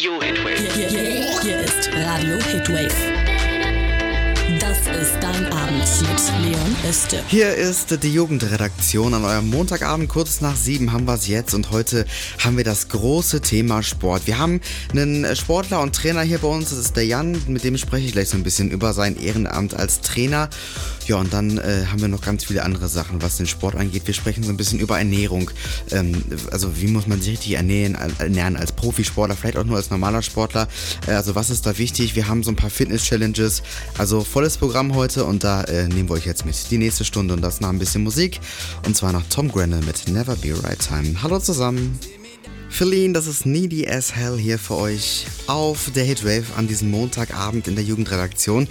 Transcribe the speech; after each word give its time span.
Radio 0.00 0.22
Hitwave. 0.22 0.72
Hier, 0.74 0.88
hier, 0.88 1.40
hier 1.42 1.60
ist 1.60 1.90
Radio 1.92 2.38
Hitwave. 2.46 2.88
Das 4.58 4.78
ist 4.78 5.12
dein 5.20 5.52
Abend 5.52 5.84
mit 6.00 6.42
Leon 6.42 6.76
Öste. 6.88 7.22
Hier 7.28 7.54
ist 7.54 8.02
die 8.02 8.14
Jugendredaktion 8.14 9.12
an 9.12 9.26
eurem 9.26 9.50
Montagabend, 9.50 10.08
kurz 10.08 10.40
nach 10.40 10.56
sieben 10.56 10.92
haben 10.92 11.04
wir 11.04 11.14
es 11.14 11.26
jetzt 11.26 11.52
und 11.52 11.70
heute 11.70 12.06
haben 12.42 12.56
wir 12.56 12.64
das 12.64 12.88
große 12.88 13.42
Thema 13.42 13.82
Sport. 13.82 14.26
Wir 14.26 14.38
haben 14.38 14.62
einen 14.90 15.36
Sportler 15.36 15.82
und 15.82 15.94
Trainer 15.94 16.22
hier 16.22 16.38
bei 16.38 16.48
uns, 16.48 16.70
das 16.70 16.78
ist 16.78 16.96
der 16.96 17.04
Jan, 17.04 17.36
mit 17.48 17.62
dem 17.62 17.76
spreche 17.76 18.06
ich 18.06 18.12
gleich 18.12 18.30
so 18.30 18.38
ein 18.38 18.42
bisschen 18.42 18.70
über 18.70 18.94
sein 18.94 19.20
Ehrenamt 19.20 19.74
als 19.74 20.00
Trainer. 20.00 20.48
Ja, 21.10 21.16
und 21.16 21.32
dann 21.32 21.58
äh, 21.58 21.86
haben 21.90 22.00
wir 22.00 22.06
noch 22.06 22.20
ganz 22.20 22.44
viele 22.44 22.62
andere 22.62 22.86
Sachen, 22.86 23.20
was 23.20 23.36
den 23.36 23.48
Sport 23.48 23.74
angeht. 23.74 24.06
Wir 24.06 24.14
sprechen 24.14 24.44
so 24.44 24.50
ein 24.50 24.56
bisschen 24.56 24.78
über 24.78 24.96
Ernährung. 24.96 25.50
Ähm, 25.90 26.22
also 26.52 26.80
wie 26.80 26.86
muss 26.86 27.08
man 27.08 27.20
sich 27.20 27.32
richtig 27.32 27.54
ernähren, 27.54 27.98
ernähren 28.20 28.56
als 28.56 28.70
Profisportler, 28.70 29.34
vielleicht 29.34 29.56
auch 29.56 29.64
nur 29.64 29.76
als 29.76 29.90
normaler 29.90 30.22
Sportler. 30.22 30.68
Äh, 31.08 31.14
also 31.14 31.34
was 31.34 31.50
ist 31.50 31.66
da 31.66 31.78
wichtig? 31.78 32.14
Wir 32.14 32.28
haben 32.28 32.44
so 32.44 32.52
ein 32.52 32.56
paar 32.56 32.70
Fitness-Challenges. 32.70 33.64
Also 33.98 34.20
volles 34.20 34.56
Programm 34.56 34.94
heute 34.94 35.24
und 35.24 35.42
da 35.42 35.64
äh, 35.64 35.88
nehmen 35.88 36.08
wir 36.08 36.14
euch 36.14 36.26
jetzt 36.26 36.46
mit. 36.46 36.70
Die 36.70 36.78
nächste 36.78 37.04
Stunde 37.04 37.34
und 37.34 37.40
das 37.40 37.60
nach 37.60 37.70
ein 37.70 37.80
bisschen 37.80 38.04
Musik. 38.04 38.38
Und 38.86 38.96
zwar 38.96 39.10
nach 39.10 39.24
Tom 39.30 39.50
Grennan 39.50 39.84
mit 39.84 40.06
Never 40.06 40.36
Be 40.36 40.54
Right 40.62 40.78
Time. 40.78 41.20
Hallo 41.24 41.40
zusammen. 41.40 41.98
Feline, 42.80 43.12
das 43.12 43.26
ist 43.26 43.44
Needy 43.44 43.86
as 43.86 44.14
Hell 44.14 44.38
hier 44.38 44.58
für 44.58 44.76
euch 44.76 45.26
auf 45.48 45.90
der 45.94 46.04
Hitwave 46.04 46.46
an 46.56 46.66
diesem 46.66 46.90
Montagabend 46.90 47.68
in 47.68 47.74
der 47.74 47.84
Jugendredaktion. 47.84 48.68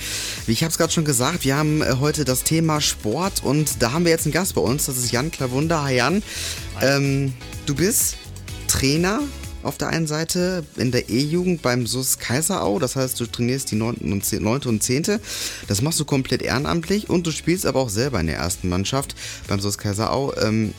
Wie 0.47 0.51
ich 0.51 0.63
habe 0.63 0.71
es 0.71 0.79
gerade 0.79 0.91
schon 0.91 1.05
gesagt, 1.05 1.45
wir 1.45 1.55
haben 1.55 1.83
äh, 1.83 1.97
heute 1.99 2.25
das 2.25 2.43
Thema 2.43 2.81
Sport 2.81 3.43
und 3.43 3.83
da 3.83 3.91
haben 3.91 4.05
wir 4.05 4.11
jetzt 4.11 4.25
einen 4.25 4.33
Gast 4.33 4.55
bei 4.55 4.61
uns, 4.61 4.87
das 4.87 4.97
ist 4.97 5.11
Jan 5.11 5.29
Klavunda. 5.29 5.83
Hi 5.83 5.97
Jan, 5.97 6.23
ähm, 6.81 7.33
du 7.67 7.75
bist 7.75 8.17
Trainer 8.67 9.21
auf 9.61 9.77
der 9.77 9.89
einen 9.89 10.07
Seite 10.07 10.63
in 10.77 10.91
der 10.91 11.09
E-Jugend 11.09 11.61
beim 11.61 11.85
SUS 11.85 12.17
Kaiserau, 12.17 12.79
das 12.79 12.95
heißt, 12.95 13.19
du 13.19 13.25
trainierst 13.25 13.69
die 13.71 13.75
9. 13.75 14.11
und 14.11 14.25
10. 14.25 14.41
9. 14.41 14.61
und 14.61 14.81
10. 14.81 15.19
Das 15.67 15.81
machst 15.81 15.99
du 15.99 16.05
komplett 16.05 16.41
ehrenamtlich 16.41 17.09
und 17.09 17.27
du 17.27 17.31
spielst 17.31 17.65
aber 17.65 17.81
auch 17.81 17.89
selber 17.89 18.19
in 18.19 18.27
der 18.27 18.37
ersten 18.37 18.69
Mannschaft 18.69 19.15
beim 19.47 19.59
SUS 19.59 19.77
Kaiserau. 19.77 20.33
Ähm, 20.37 20.73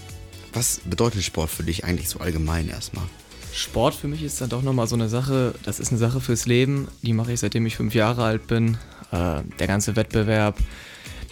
was 0.52 0.80
bedeutet 0.84 1.22
Sport 1.22 1.50
für 1.50 1.62
dich 1.62 1.84
eigentlich 1.84 2.08
so 2.08 2.20
allgemein 2.20 2.68
erstmal? 2.68 3.04
Sport 3.52 3.94
für 3.94 4.08
mich 4.08 4.22
ist 4.22 4.40
dann 4.40 4.50
doch 4.50 4.62
nochmal 4.62 4.86
so 4.86 4.94
eine 4.94 5.08
Sache, 5.08 5.54
das 5.64 5.80
ist 5.80 5.90
eine 5.90 5.98
Sache 5.98 6.20
fürs 6.20 6.46
Leben, 6.46 6.88
die 7.02 7.12
mache 7.12 7.32
ich 7.32 7.40
seitdem 7.40 7.66
ich 7.66 7.76
fünf 7.76 7.94
Jahre 7.94 8.24
alt 8.24 8.46
bin. 8.46 8.78
Äh, 9.10 9.42
der 9.58 9.66
ganze 9.66 9.96
Wettbewerb, 9.96 10.58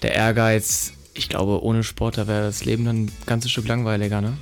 der 0.02 0.14
Ehrgeiz, 0.14 0.92
ich 1.14 1.28
glaube, 1.28 1.62
ohne 1.62 1.84
Sport, 1.84 2.18
da 2.18 2.26
wäre 2.26 2.42
das 2.42 2.64
Leben 2.64 2.84
dann 2.84 3.04
ein 3.04 3.12
ganzes 3.26 3.50
Stück 3.50 3.68
langweiliger, 3.68 4.20
ne? 4.20 4.36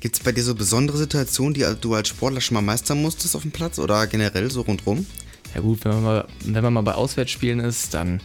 Gibt 0.00 0.16
es 0.16 0.22
bei 0.22 0.32
dir 0.32 0.42
so 0.42 0.54
besondere 0.54 0.98
Situationen, 0.98 1.54
die 1.54 1.64
du 1.80 1.94
als 1.94 2.08
Sportler 2.08 2.40
schon 2.40 2.56
mal 2.56 2.60
meistern 2.60 3.00
musstest 3.00 3.36
auf 3.36 3.42
dem 3.42 3.52
Platz 3.52 3.78
oder 3.78 4.06
generell 4.08 4.50
so 4.50 4.62
rundherum? 4.62 5.06
Ja 5.54 5.60
gut, 5.60 5.84
wenn 5.84 5.92
man 5.92 6.02
mal, 6.02 6.26
wenn 6.44 6.62
man 6.62 6.72
mal 6.72 6.82
bei 6.82 6.94
Auswärtsspielen 6.94 7.60
ist, 7.60 7.94
dann 7.94 8.20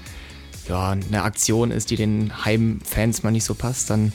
ja, 0.67 0.91
eine 0.91 1.23
Aktion 1.23 1.71
ist, 1.71 1.91
die 1.91 1.95
den 1.95 2.45
Heimfans 2.45 3.23
mal 3.23 3.31
nicht 3.31 3.43
so 3.43 3.53
passt, 3.53 3.89
dann 3.89 4.11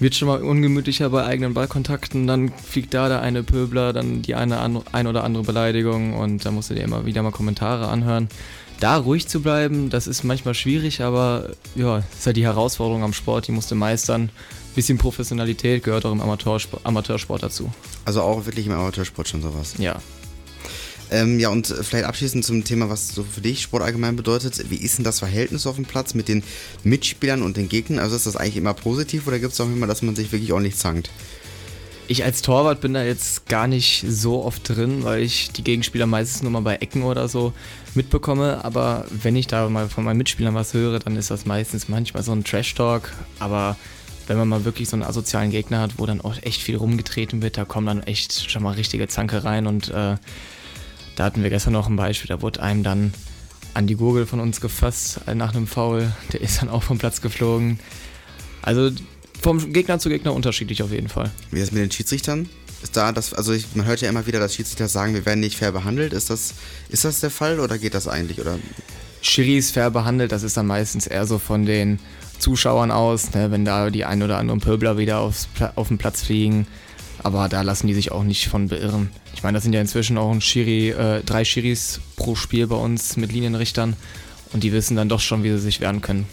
wird 0.00 0.14
schon 0.14 0.28
mal 0.28 0.42
ungemütlicher 0.42 1.08
bei 1.10 1.24
eigenen 1.24 1.54
Ballkontakten, 1.54 2.26
dann 2.26 2.52
fliegt 2.52 2.94
da 2.94 3.08
der 3.08 3.22
eine 3.22 3.42
Pöbler, 3.42 3.92
dann 3.92 4.22
die 4.22 4.34
eine 4.34 4.60
ein 4.60 5.06
oder 5.06 5.24
andere 5.24 5.44
Beleidigung 5.44 6.14
und 6.14 6.44
da 6.44 6.50
musst 6.50 6.70
du 6.70 6.74
dir 6.74 6.82
immer 6.82 7.06
wieder 7.06 7.22
mal 7.22 7.30
Kommentare 7.30 7.88
anhören. 7.88 8.28
Da 8.80 8.96
ruhig 8.96 9.28
zu 9.28 9.40
bleiben, 9.40 9.88
das 9.88 10.06
ist 10.06 10.24
manchmal 10.24 10.54
schwierig, 10.54 11.00
aber 11.00 11.50
ja, 11.76 11.98
ist 11.98 12.26
halt 12.26 12.36
die 12.36 12.44
Herausforderung 12.44 13.04
am 13.04 13.12
Sport, 13.12 13.46
die 13.46 13.52
musst 13.52 13.70
du 13.70 13.76
meistern. 13.76 14.30
Bisschen 14.74 14.98
Professionalität 14.98 15.84
gehört 15.84 16.04
auch 16.04 16.10
im 16.12 16.20
Amateursport, 16.20 16.84
Amateursport 16.84 17.44
dazu. 17.44 17.72
Also 18.04 18.22
auch 18.22 18.44
wirklich 18.44 18.66
im 18.66 18.72
Amateursport 18.72 19.28
schon 19.28 19.40
sowas? 19.40 19.74
Ja, 19.78 20.00
ähm, 21.10 21.38
ja, 21.38 21.48
und 21.48 21.66
vielleicht 21.66 22.04
abschließend 22.04 22.44
zum 22.44 22.64
Thema, 22.64 22.88
was 22.88 23.08
so 23.08 23.24
für 23.24 23.40
dich 23.40 23.62
Sport 23.62 23.82
allgemein 23.82 24.16
bedeutet. 24.16 24.70
Wie 24.70 24.76
ist 24.76 24.98
denn 24.98 25.04
das 25.04 25.18
Verhältnis 25.18 25.66
auf 25.66 25.76
dem 25.76 25.84
Platz 25.84 26.14
mit 26.14 26.28
den 26.28 26.42
Mitspielern 26.82 27.42
und 27.42 27.56
den 27.56 27.68
Gegnern? 27.68 27.98
Also 27.98 28.16
ist 28.16 28.26
das 28.26 28.36
eigentlich 28.36 28.56
immer 28.56 28.74
positiv 28.74 29.26
oder 29.26 29.38
gibt 29.38 29.52
es 29.52 29.60
auch 29.60 29.66
immer, 29.66 29.86
dass 29.86 30.02
man 30.02 30.16
sich 30.16 30.32
wirklich 30.32 30.52
ordentlich 30.52 30.76
zankt? 30.76 31.10
Ich 32.06 32.22
als 32.22 32.42
Torwart 32.42 32.82
bin 32.82 32.92
da 32.92 33.02
jetzt 33.02 33.46
gar 33.48 33.66
nicht 33.66 34.04
so 34.06 34.44
oft 34.44 34.68
drin, 34.68 35.04
weil 35.04 35.22
ich 35.22 35.52
die 35.52 35.64
Gegenspieler 35.64 36.06
meistens 36.06 36.42
nur 36.42 36.50
mal 36.50 36.60
bei 36.60 36.76
Ecken 36.76 37.02
oder 37.02 37.28
so 37.28 37.54
mitbekomme. 37.94 38.62
Aber 38.62 39.06
wenn 39.10 39.36
ich 39.36 39.46
da 39.46 39.68
mal 39.70 39.88
von 39.88 40.04
meinen 40.04 40.18
Mitspielern 40.18 40.54
was 40.54 40.74
höre, 40.74 40.98
dann 40.98 41.16
ist 41.16 41.30
das 41.30 41.46
meistens 41.46 41.88
manchmal 41.88 42.22
so 42.22 42.32
ein 42.32 42.44
Trash-Talk. 42.44 43.10
Aber 43.38 43.76
wenn 44.26 44.36
man 44.36 44.48
mal 44.48 44.64
wirklich 44.66 44.88
so 44.90 44.96
einen 44.96 45.02
asozialen 45.02 45.50
Gegner 45.50 45.80
hat, 45.80 45.98
wo 45.98 46.04
dann 46.04 46.20
auch 46.20 46.36
echt 46.42 46.62
viel 46.62 46.76
rumgetreten 46.76 47.40
wird, 47.40 47.56
da 47.56 47.64
kommen 47.64 47.86
dann 47.86 48.02
echt 48.02 48.50
schon 48.50 48.62
mal 48.62 48.72
richtige 48.72 49.08
Zanke 49.08 49.44
rein 49.44 49.66
und 49.66 49.88
äh, 49.88 50.16
da 51.16 51.24
hatten 51.24 51.42
wir 51.42 51.50
gestern 51.50 51.72
noch 51.72 51.88
ein 51.88 51.96
Beispiel, 51.96 52.28
da 52.28 52.42
wurde 52.42 52.62
einem 52.62 52.82
dann 52.82 53.14
an 53.74 53.86
die 53.86 53.96
Gurgel 53.96 54.26
von 54.26 54.40
uns 54.40 54.60
gefasst 54.60 55.20
äh, 55.26 55.34
nach 55.34 55.54
einem 55.54 55.66
Foul. 55.66 56.12
Der 56.32 56.40
ist 56.40 56.62
dann 56.62 56.68
auch 56.68 56.82
vom 56.82 56.98
Platz 56.98 57.20
geflogen. 57.20 57.78
Also 58.62 58.90
vom 59.42 59.72
Gegner 59.72 59.98
zu 59.98 60.08
Gegner 60.08 60.32
unterschiedlich 60.32 60.82
auf 60.82 60.90
jeden 60.90 61.08
Fall. 61.08 61.30
Wie 61.50 61.58
ist 61.58 61.66
es 61.66 61.72
mit 61.72 61.82
den 61.82 61.90
Schiedsrichtern? 61.90 62.48
Ist 62.82 62.96
da 62.96 63.12
das, 63.12 63.34
also 63.34 63.52
ich, 63.52 63.66
man 63.74 63.86
hört 63.86 64.00
ja 64.00 64.08
immer 64.08 64.26
wieder, 64.26 64.38
dass 64.38 64.54
Schiedsrichter 64.54 64.88
sagen, 64.88 65.14
wir 65.14 65.26
werden 65.26 65.40
nicht 65.40 65.56
fair 65.56 65.72
behandelt. 65.72 66.12
Ist 66.12 66.30
das, 66.30 66.54
ist 66.88 67.04
das 67.04 67.20
der 67.20 67.30
Fall 67.30 67.60
oder 67.60 67.78
geht 67.78 67.94
das 67.94 68.08
eigentlich? 68.08 68.40
Oder? 68.40 68.58
Schiris 69.20 69.70
fair 69.70 69.90
behandelt, 69.90 70.32
das 70.32 70.42
ist 70.42 70.56
dann 70.56 70.66
meistens 70.66 71.06
eher 71.06 71.26
so 71.26 71.38
von 71.38 71.64
den 71.64 71.98
Zuschauern 72.38 72.90
aus, 72.90 73.32
ne, 73.32 73.50
wenn 73.50 73.64
da 73.64 73.88
die 73.90 74.04
ein 74.04 74.22
oder 74.22 74.38
anderen 74.38 74.60
Pöbler 74.60 74.98
wieder 74.98 75.20
aufs, 75.20 75.48
auf 75.76 75.88
den 75.88 75.98
Platz 75.98 76.22
fliegen. 76.22 76.66
Aber 77.22 77.48
da 77.48 77.62
lassen 77.62 77.86
die 77.86 77.94
sich 77.94 78.12
auch 78.12 78.22
nicht 78.22 78.48
von 78.48 78.68
beirren. 78.68 79.10
Meine, 79.44 79.56
das 79.56 79.64
sind 79.64 79.74
ja 79.74 79.80
inzwischen 79.82 80.16
auch 80.16 80.32
ein 80.32 80.40
Schiri, 80.40 80.88
äh, 80.88 81.22
drei 81.22 81.44
Schiris 81.44 82.00
pro 82.16 82.34
Spiel 82.34 82.66
bei 82.66 82.76
uns 82.76 83.18
mit 83.18 83.30
Linienrichtern 83.30 83.94
und 84.54 84.62
die 84.64 84.72
wissen 84.72 84.96
dann 84.96 85.10
doch 85.10 85.20
schon, 85.20 85.44
wie 85.44 85.50
sie 85.50 85.58
sich 85.58 85.82
wehren 85.82 86.00
können. 86.00 86.26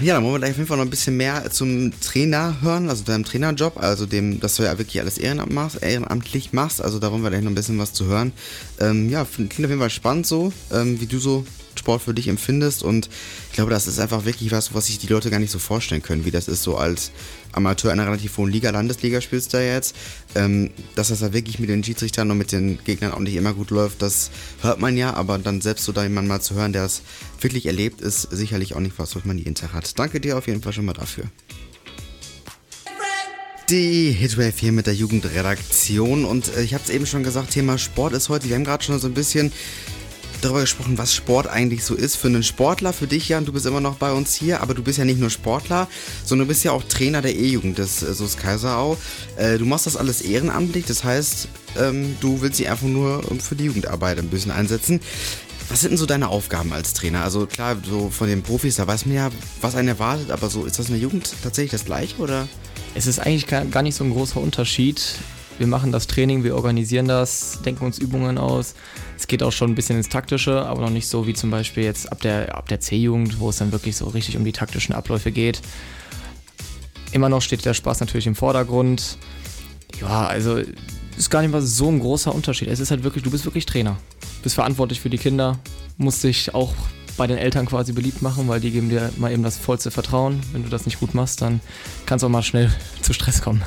Ja, 0.00 0.14
dann 0.14 0.22
wollen 0.22 0.34
wir 0.34 0.38
gleich 0.38 0.52
auf 0.52 0.58
jeden 0.58 0.68
Fall 0.68 0.76
noch 0.76 0.84
ein 0.84 0.90
bisschen 0.90 1.16
mehr 1.16 1.50
zum 1.50 1.90
Trainer 2.00 2.58
hören, 2.62 2.88
also 2.88 3.02
deinem 3.02 3.24
Trainerjob, 3.24 3.78
also 3.78 4.06
dem, 4.06 4.38
dass 4.38 4.54
du 4.54 4.62
ja 4.62 4.78
wirklich 4.78 5.00
alles 5.00 5.18
Ehrenamt 5.18 5.52
machst, 5.52 5.82
ehrenamtlich 5.82 6.52
machst, 6.52 6.80
also 6.80 7.00
da 7.00 7.10
wollen 7.10 7.24
wir 7.24 7.30
gleich 7.30 7.42
noch 7.42 7.50
ein 7.50 7.56
bisschen 7.56 7.80
was 7.80 7.92
zu 7.92 8.06
hören. 8.06 8.30
Ähm, 8.78 9.10
ja, 9.10 9.26
klingt 9.34 9.52
auf 9.52 9.58
jeden 9.58 9.80
Fall 9.80 9.90
spannend 9.90 10.24
so, 10.24 10.52
ähm, 10.72 11.00
wie 11.00 11.06
du 11.06 11.18
so 11.18 11.44
Sport 11.78 12.02
für 12.02 12.12
dich 12.12 12.28
empfindest 12.28 12.82
und 12.82 13.08
ich 13.48 13.54
glaube, 13.54 13.70
das 13.70 13.86
ist 13.86 13.98
einfach 13.98 14.24
wirklich 14.24 14.50
was, 14.52 14.74
was 14.74 14.86
sich 14.86 14.98
die 14.98 15.06
Leute 15.06 15.30
gar 15.30 15.38
nicht 15.38 15.50
so 15.50 15.58
vorstellen 15.58 16.02
können, 16.02 16.24
wie 16.24 16.30
das 16.30 16.48
ist 16.48 16.62
so 16.62 16.76
als 16.76 17.10
Amateur 17.52 17.90
einer 17.90 18.06
relativ 18.06 18.36
hohen 18.36 18.52
Liga, 18.52 18.70
Landesliga 18.70 19.20
spielst 19.20 19.52
du 19.52 19.56
da 19.56 19.62
jetzt. 19.62 19.96
Ähm, 20.34 20.70
dass 20.94 21.08
das 21.08 21.20
da 21.20 21.32
wirklich 21.32 21.58
mit 21.58 21.70
den 21.70 21.82
Schiedsrichtern 21.82 22.30
und 22.30 22.38
mit 22.38 22.52
den 22.52 22.78
Gegnern 22.84 23.12
auch 23.12 23.20
nicht 23.20 23.36
immer 23.36 23.54
gut 23.54 23.70
läuft, 23.70 24.02
das 24.02 24.30
hört 24.60 24.80
man 24.80 24.96
ja, 24.96 25.14
aber 25.14 25.38
dann 25.38 25.60
selbst 25.60 25.84
so 25.84 25.92
da 25.92 26.02
jemanden 26.02 26.28
mal 26.28 26.40
zu 26.40 26.54
hören, 26.54 26.72
der 26.72 26.84
es 26.84 27.02
wirklich 27.40 27.66
erlebt, 27.66 28.00
ist 28.00 28.22
sicherlich 28.22 28.74
auch 28.74 28.80
nicht 28.80 28.98
was, 28.98 29.16
was 29.16 29.24
man 29.24 29.38
jeden 29.38 29.54
Tag 29.54 29.72
hat. 29.72 29.98
Danke 29.98 30.20
dir 30.20 30.36
auf 30.36 30.46
jeden 30.46 30.62
Fall 30.62 30.72
schon 30.72 30.84
mal 30.84 30.92
dafür. 30.92 31.24
Die 33.70 34.12
Hitwave 34.12 34.54
hier 34.56 34.72
mit 34.72 34.86
der 34.86 34.94
Jugendredaktion 34.94 36.24
und 36.24 36.56
äh, 36.56 36.62
ich 36.62 36.72
habe 36.72 36.82
es 36.84 36.88
eben 36.88 37.04
schon 37.04 37.22
gesagt, 37.22 37.50
Thema 37.50 37.76
Sport 37.76 38.14
ist 38.14 38.30
heute, 38.30 38.48
wir 38.48 38.56
haben 38.56 38.64
gerade 38.64 38.82
schon 38.82 38.98
so 38.98 39.06
ein 39.06 39.12
bisschen 39.12 39.52
darüber 40.40 40.60
gesprochen, 40.60 40.98
was 40.98 41.14
Sport 41.14 41.46
eigentlich 41.46 41.84
so 41.84 41.94
ist 41.94 42.16
für 42.16 42.28
einen 42.28 42.42
Sportler. 42.42 42.92
Für 42.92 43.06
dich, 43.06 43.28
Jan, 43.28 43.44
du 43.44 43.52
bist 43.52 43.66
immer 43.66 43.80
noch 43.80 43.96
bei 43.96 44.12
uns 44.12 44.34
hier, 44.34 44.60
aber 44.60 44.74
du 44.74 44.82
bist 44.82 44.98
ja 44.98 45.04
nicht 45.04 45.20
nur 45.20 45.30
Sportler, 45.30 45.88
sondern 46.24 46.46
du 46.46 46.52
bist 46.52 46.64
ja 46.64 46.72
auch 46.72 46.82
Trainer 46.84 47.22
der 47.22 47.34
E-Jugend 47.34 47.78
des 47.78 48.02
äh, 48.02 48.14
SUS 48.14 48.36
Kaiserau. 48.36 48.96
Äh, 49.36 49.58
du 49.58 49.64
machst 49.64 49.86
das 49.86 49.96
alles 49.96 50.20
ehrenamtlich, 50.22 50.86
das 50.86 51.04
heißt, 51.04 51.48
ähm, 51.78 52.16
du 52.20 52.40
willst 52.40 52.58
sie 52.58 52.68
einfach 52.68 52.86
nur 52.86 53.22
für 53.40 53.56
die 53.56 53.64
Jugendarbeit 53.64 54.18
ein 54.18 54.28
bisschen 54.28 54.52
einsetzen. 54.52 55.00
Was 55.68 55.82
sind 55.82 55.90
denn 55.90 55.98
so 55.98 56.06
deine 56.06 56.28
Aufgaben 56.28 56.72
als 56.72 56.94
Trainer? 56.94 57.22
Also 57.22 57.46
klar, 57.46 57.76
so 57.84 58.08
von 58.08 58.28
den 58.28 58.42
Profis, 58.42 58.76
da 58.76 58.86
weiß 58.86 59.04
man 59.04 59.14
ja, 59.14 59.30
was 59.60 59.74
einen 59.74 59.88
erwartet, 59.88 60.30
aber 60.30 60.48
so 60.48 60.64
ist 60.64 60.78
das 60.78 60.86
in 60.86 60.94
der 60.94 61.02
Jugend 61.02 61.30
tatsächlich 61.42 61.72
das 61.72 61.84
gleiche 61.84 62.16
oder? 62.18 62.48
Es 62.94 63.06
ist 63.06 63.18
eigentlich 63.18 63.46
gar 63.46 63.82
nicht 63.82 63.94
so 63.94 64.02
ein 64.02 64.10
großer 64.10 64.40
Unterschied. 64.40 65.18
Wir 65.58 65.66
machen 65.66 65.90
das 65.90 66.06
Training, 66.06 66.44
wir 66.44 66.54
organisieren 66.54 67.08
das, 67.08 67.60
denken 67.64 67.84
uns 67.84 67.98
Übungen 67.98 68.38
aus. 68.38 68.74
Es 69.16 69.26
geht 69.26 69.42
auch 69.42 69.52
schon 69.52 69.70
ein 69.70 69.74
bisschen 69.74 69.96
ins 69.96 70.08
Taktische, 70.08 70.64
aber 70.64 70.80
noch 70.82 70.90
nicht 70.90 71.08
so 71.08 71.26
wie 71.26 71.34
zum 71.34 71.50
Beispiel 71.50 71.82
jetzt 71.82 72.10
ab 72.12 72.20
der, 72.20 72.54
ab 72.54 72.68
der 72.68 72.80
C-Jugend, 72.80 73.40
wo 73.40 73.50
es 73.50 73.56
dann 73.56 73.72
wirklich 73.72 73.96
so 73.96 74.06
richtig 74.06 74.36
um 74.36 74.44
die 74.44 74.52
taktischen 74.52 74.94
Abläufe 74.94 75.32
geht. 75.32 75.60
Immer 77.10 77.28
noch 77.28 77.42
steht 77.42 77.64
der 77.64 77.74
Spaß 77.74 78.00
natürlich 78.00 78.26
im 78.26 78.36
Vordergrund. 78.36 79.18
Ja, 80.00 80.26
also 80.26 80.60
ist 81.16 81.30
gar 81.30 81.42
nicht 81.42 81.50
mal 81.50 81.62
so 81.62 81.88
ein 81.88 81.98
großer 81.98 82.32
Unterschied. 82.32 82.68
Es 82.68 82.78
ist 82.78 82.92
halt 82.92 83.02
wirklich, 83.02 83.24
du 83.24 83.30
bist 83.30 83.44
wirklich 83.44 83.66
Trainer. 83.66 83.96
Bist 84.44 84.54
verantwortlich 84.54 85.00
für 85.00 85.10
die 85.10 85.18
Kinder, 85.18 85.58
musst 85.96 86.22
dich 86.22 86.54
auch 86.54 86.72
bei 87.16 87.26
den 87.26 87.36
Eltern 87.36 87.66
quasi 87.66 87.92
beliebt 87.92 88.22
machen, 88.22 88.46
weil 88.46 88.60
die 88.60 88.70
geben 88.70 88.88
dir 88.88 89.10
mal 89.16 89.32
eben 89.32 89.42
das 89.42 89.58
vollste 89.58 89.90
Vertrauen. 89.90 90.40
Wenn 90.52 90.62
du 90.62 90.68
das 90.68 90.86
nicht 90.86 91.00
gut 91.00 91.14
machst, 91.14 91.42
dann 91.42 91.60
kann 92.06 92.18
es 92.18 92.24
auch 92.24 92.28
mal 92.28 92.42
schnell 92.42 92.72
zu 93.02 93.12
Stress 93.12 93.42
kommen. 93.42 93.62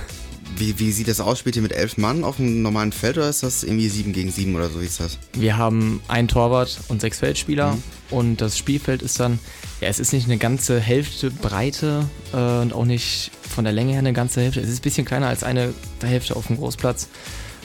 Wie, 0.58 0.78
wie 0.80 0.92
sieht 0.92 1.08
das 1.08 1.20
aus? 1.20 1.40
Spielt 1.40 1.56
ihr 1.56 1.62
mit 1.62 1.72
elf 1.72 1.98
Mann 1.98 2.24
auf 2.24 2.40
einem 2.40 2.62
normalen 2.62 2.92
Feld 2.92 3.18
oder 3.18 3.30
ist 3.30 3.44
das 3.44 3.64
irgendwie 3.64 3.90
sieben 3.90 4.14
gegen 4.14 4.32
sieben 4.32 4.56
oder 4.56 4.70
so? 4.70 4.82
Wie 4.82 4.86
ist 4.86 5.00
das? 5.00 5.18
Wir 5.34 5.58
haben 5.58 6.02
einen 6.08 6.28
Torwart 6.28 6.80
und 6.88 7.02
sechs 7.02 7.20
Feldspieler 7.20 7.74
mhm. 7.74 7.84
und 8.10 8.42
das 8.42 8.58
Spielfeld 8.58 9.02
ist 9.02 9.20
dann, 9.20 9.40
ja, 9.80 9.88
es 9.88 10.00
ist 10.00 10.14
nicht 10.14 10.26
eine 10.26 10.38
ganze 10.38 10.80
Hälfte 10.80 11.32
Breite 11.32 12.06
äh, 12.34 12.38
und 12.62 12.74
auch 12.74 12.86
nicht 12.86 13.32
von 13.50 13.64
der 13.64 13.74
Länge 13.74 13.92
her 13.92 14.00
eine 14.00 14.14
ganze 14.14 14.42
Hälfte. 14.42 14.62
Es 14.62 14.70
ist 14.70 14.80
ein 14.80 14.84
bisschen 14.84 15.06
kleiner 15.06 15.28
als 15.28 15.44
eine 15.44 15.74
Hälfte 16.04 16.36
auf 16.36 16.48
dem 16.48 16.58
Großplatz 16.58 17.08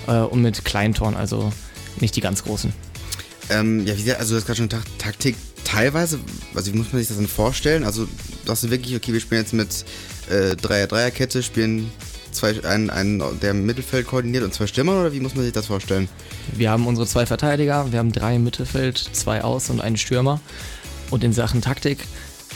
äh, 0.06 0.18
und 0.18 0.42
mit 0.42 0.64
kleinen 0.64 0.94
Toren, 0.94 1.16
also 1.16 1.52
nicht 2.00 2.16
die 2.16 2.20
ganz 2.20 2.44
großen. 2.44 2.72
Ähm, 3.50 3.86
ja, 3.86 3.96
wie 3.96 4.12
also 4.12 4.34
du 4.34 4.40
hast 4.40 4.46
gerade 4.46 4.58
schon 4.58 4.68
Ta 4.68 4.82
Taktik 4.98 5.36
teilweise, 5.64 6.18
also 6.54 6.72
wie 6.72 6.76
muss 6.76 6.92
man 6.92 7.00
sich 7.00 7.08
das 7.08 7.16
denn 7.16 7.28
vorstellen? 7.28 7.84
Also, 7.84 8.08
dass 8.44 8.60
du 8.60 8.70
wirklich, 8.70 8.96
okay, 8.96 9.12
wir 9.12 9.20
spielen 9.20 9.42
jetzt 9.42 9.52
mit 9.52 9.84
äh, 10.30 10.56
Dreier-Dreier-Kette, 10.56 11.42
spielen 11.42 11.90
zwei, 12.36 12.64
einen, 12.64 12.90
einen, 12.90 13.22
der 13.40 13.50
im 13.50 13.66
Mittelfeld 13.66 14.06
koordiniert 14.06 14.44
und 14.44 14.54
zwei 14.54 14.66
Stürmer 14.66 15.00
oder 15.00 15.12
wie 15.12 15.20
muss 15.20 15.34
man 15.34 15.44
sich 15.44 15.52
das 15.52 15.66
vorstellen? 15.66 16.08
Wir 16.54 16.70
haben 16.70 16.86
unsere 16.86 17.06
zwei 17.06 17.26
Verteidiger, 17.26 17.90
wir 17.90 17.98
haben 17.98 18.12
drei 18.12 18.36
im 18.36 18.44
Mittelfeld, 18.44 18.98
zwei 18.98 19.42
Aus- 19.42 19.70
und 19.70 19.80
einen 19.80 19.96
Stürmer. 19.96 20.40
Und 21.10 21.22
in 21.22 21.32
Sachen 21.32 21.62
Taktik, 21.62 21.98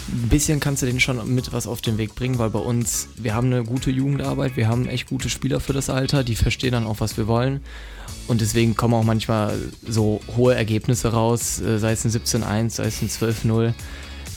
ein 0.09 0.29
bisschen 0.29 0.61
kannst 0.61 0.82
du 0.82 0.87
denen 0.87 1.00
schon 1.00 1.35
mit 1.35 1.53
was 1.53 1.67
auf 1.67 1.81
den 1.81 1.99
Weg 1.99 2.15
bringen, 2.15 2.38
weil 2.38 2.50
bei 2.50 2.59
uns, 2.59 3.09
wir 3.17 3.35
haben 3.35 3.47
eine 3.47 3.65
gute 3.65 3.91
Jugendarbeit, 3.91 4.56
wir 4.56 4.69
haben 4.69 4.88
echt 4.88 5.09
gute 5.09 5.29
Spieler 5.29 5.61
für 5.61 5.73
das 5.73 5.91
Alter, 5.91 6.25
die 6.25 6.35
verstehen 6.35 6.73
dann 6.73 6.87
auch, 6.87 7.00
was 7.00 7.17
wir 7.17 7.27
wollen. 7.27 7.61
Und 8.27 8.41
deswegen 8.41 8.77
kommen 8.77 8.94
auch 8.94 9.05
manchmal 9.05 9.56
so 9.87 10.21
hohe 10.37 10.55
Ergebnisse 10.55 11.12
raus, 11.12 11.61
äh, 11.61 11.79
sei 11.79 11.93
es 11.93 12.05
ein 12.05 12.11
17-1, 12.11 12.71
sei 12.71 12.87
es 12.87 13.03
ein 13.03 13.09
12-0 13.09 13.73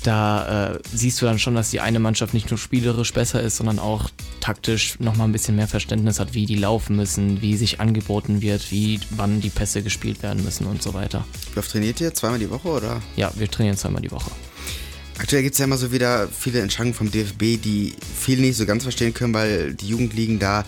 da 0.03 0.73
äh, 0.73 0.79
siehst 0.93 1.21
du 1.21 1.25
dann 1.25 1.39
schon, 1.39 1.55
dass 1.55 1.71
die 1.71 1.79
eine 1.79 1.99
Mannschaft 1.99 2.33
nicht 2.33 2.49
nur 2.49 2.57
spielerisch 2.57 3.13
besser 3.13 3.41
ist, 3.41 3.57
sondern 3.57 3.79
auch 3.79 4.09
taktisch 4.39 4.99
nochmal 4.99 5.27
ein 5.27 5.31
bisschen 5.31 5.55
mehr 5.55 5.67
Verständnis 5.67 6.19
hat, 6.19 6.33
wie 6.33 6.45
die 6.45 6.55
laufen 6.55 6.95
müssen, 6.95 7.41
wie 7.41 7.55
sich 7.55 7.79
angeboten 7.79 8.41
wird, 8.41 8.71
wie 8.71 8.99
wann 9.11 9.41
die 9.41 9.49
Pässe 9.49 9.81
gespielt 9.81 10.21
werden 10.21 10.43
müssen 10.43 10.67
und 10.67 10.81
so 10.83 10.93
weiter. 10.93 11.25
Wie 11.53 11.59
oft 11.59 11.71
trainiert 11.71 12.01
ihr? 12.01 12.13
Zweimal 12.13 12.39
die 12.39 12.49
Woche 12.49 12.67
oder? 12.67 13.01
Ja, 13.15 13.31
wir 13.35 13.49
trainieren 13.49 13.77
zweimal 13.77 14.01
die 14.01 14.11
Woche. 14.11 14.31
Aktuell 15.17 15.43
gibt 15.43 15.53
es 15.53 15.59
ja 15.59 15.65
immer 15.65 15.77
so 15.77 15.91
wieder 15.91 16.27
viele 16.27 16.59
Entscheidungen 16.59 16.95
vom 16.95 17.11
DFB, 17.11 17.61
die 17.61 17.93
viele 18.19 18.41
nicht 18.41 18.57
so 18.57 18.65
ganz 18.65 18.83
verstehen 18.83 19.13
können, 19.13 19.33
weil 19.33 19.73
die 19.73 19.87
Jugendligen 19.87 20.39
da 20.39 20.65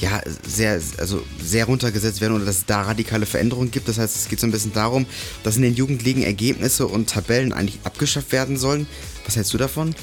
ja, 0.00 0.20
sehr, 0.46 0.80
also 0.98 1.22
sehr 1.40 1.66
runtergesetzt 1.66 2.20
werden 2.20 2.34
oder 2.34 2.44
dass 2.44 2.58
es 2.58 2.66
da 2.66 2.82
radikale 2.82 3.26
Veränderungen 3.26 3.70
gibt. 3.70 3.88
Das 3.88 3.98
heißt, 3.98 4.16
es 4.16 4.28
geht 4.28 4.40
so 4.40 4.46
ein 4.46 4.50
bisschen 4.50 4.72
darum, 4.72 5.06
dass 5.42 5.56
in 5.56 5.62
den 5.62 5.74
Jugendligen 5.74 6.22
Ergebnisse 6.22 6.86
und 6.86 7.08
Tabellen 7.08 7.52
eigentlich 7.52 7.78
abgeschafft 7.84 8.32
werden 8.32 8.56
sollen. 8.56 8.86
Was 9.24 9.36
hältst 9.36 9.54
du 9.54 9.58
davon? 9.58 9.94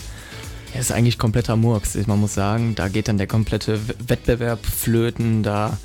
Ja, 0.74 0.80
ist 0.80 0.92
eigentlich 0.92 1.18
kompletter 1.18 1.58
Murks. 1.58 1.96
Man 2.08 2.20
muss 2.20 2.34
sagen, 2.34 2.76
da 2.76 2.88
geht 2.88 3.10
dann 3.10 3.18
der 3.18 3.28
komplette 3.28 3.80
Wettbewerb 4.08 4.66
flöten, 4.66 5.44
da 5.44 5.78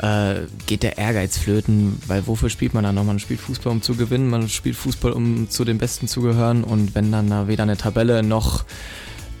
äh, 0.00 0.40
geht 0.66 0.82
der 0.82 0.98
Ehrgeiz 0.98 1.38
flöten, 1.38 2.00
weil 2.06 2.26
wofür 2.26 2.50
spielt 2.50 2.74
man 2.74 2.84
dann 2.84 2.94
noch? 2.94 3.04
Man 3.04 3.18
spielt 3.18 3.40
Fußball, 3.40 3.72
um 3.72 3.80
zu 3.80 3.94
gewinnen, 3.94 4.28
man 4.28 4.48
spielt 4.50 4.76
Fußball, 4.76 5.12
um 5.12 5.48
zu 5.48 5.64
den 5.64 5.78
Besten 5.78 6.08
zu 6.08 6.20
gehören 6.20 6.64
und 6.64 6.94
wenn 6.94 7.10
dann 7.10 7.30
da 7.30 7.48
weder 7.48 7.62
eine 7.62 7.78
Tabelle 7.78 8.22
noch 8.22 8.64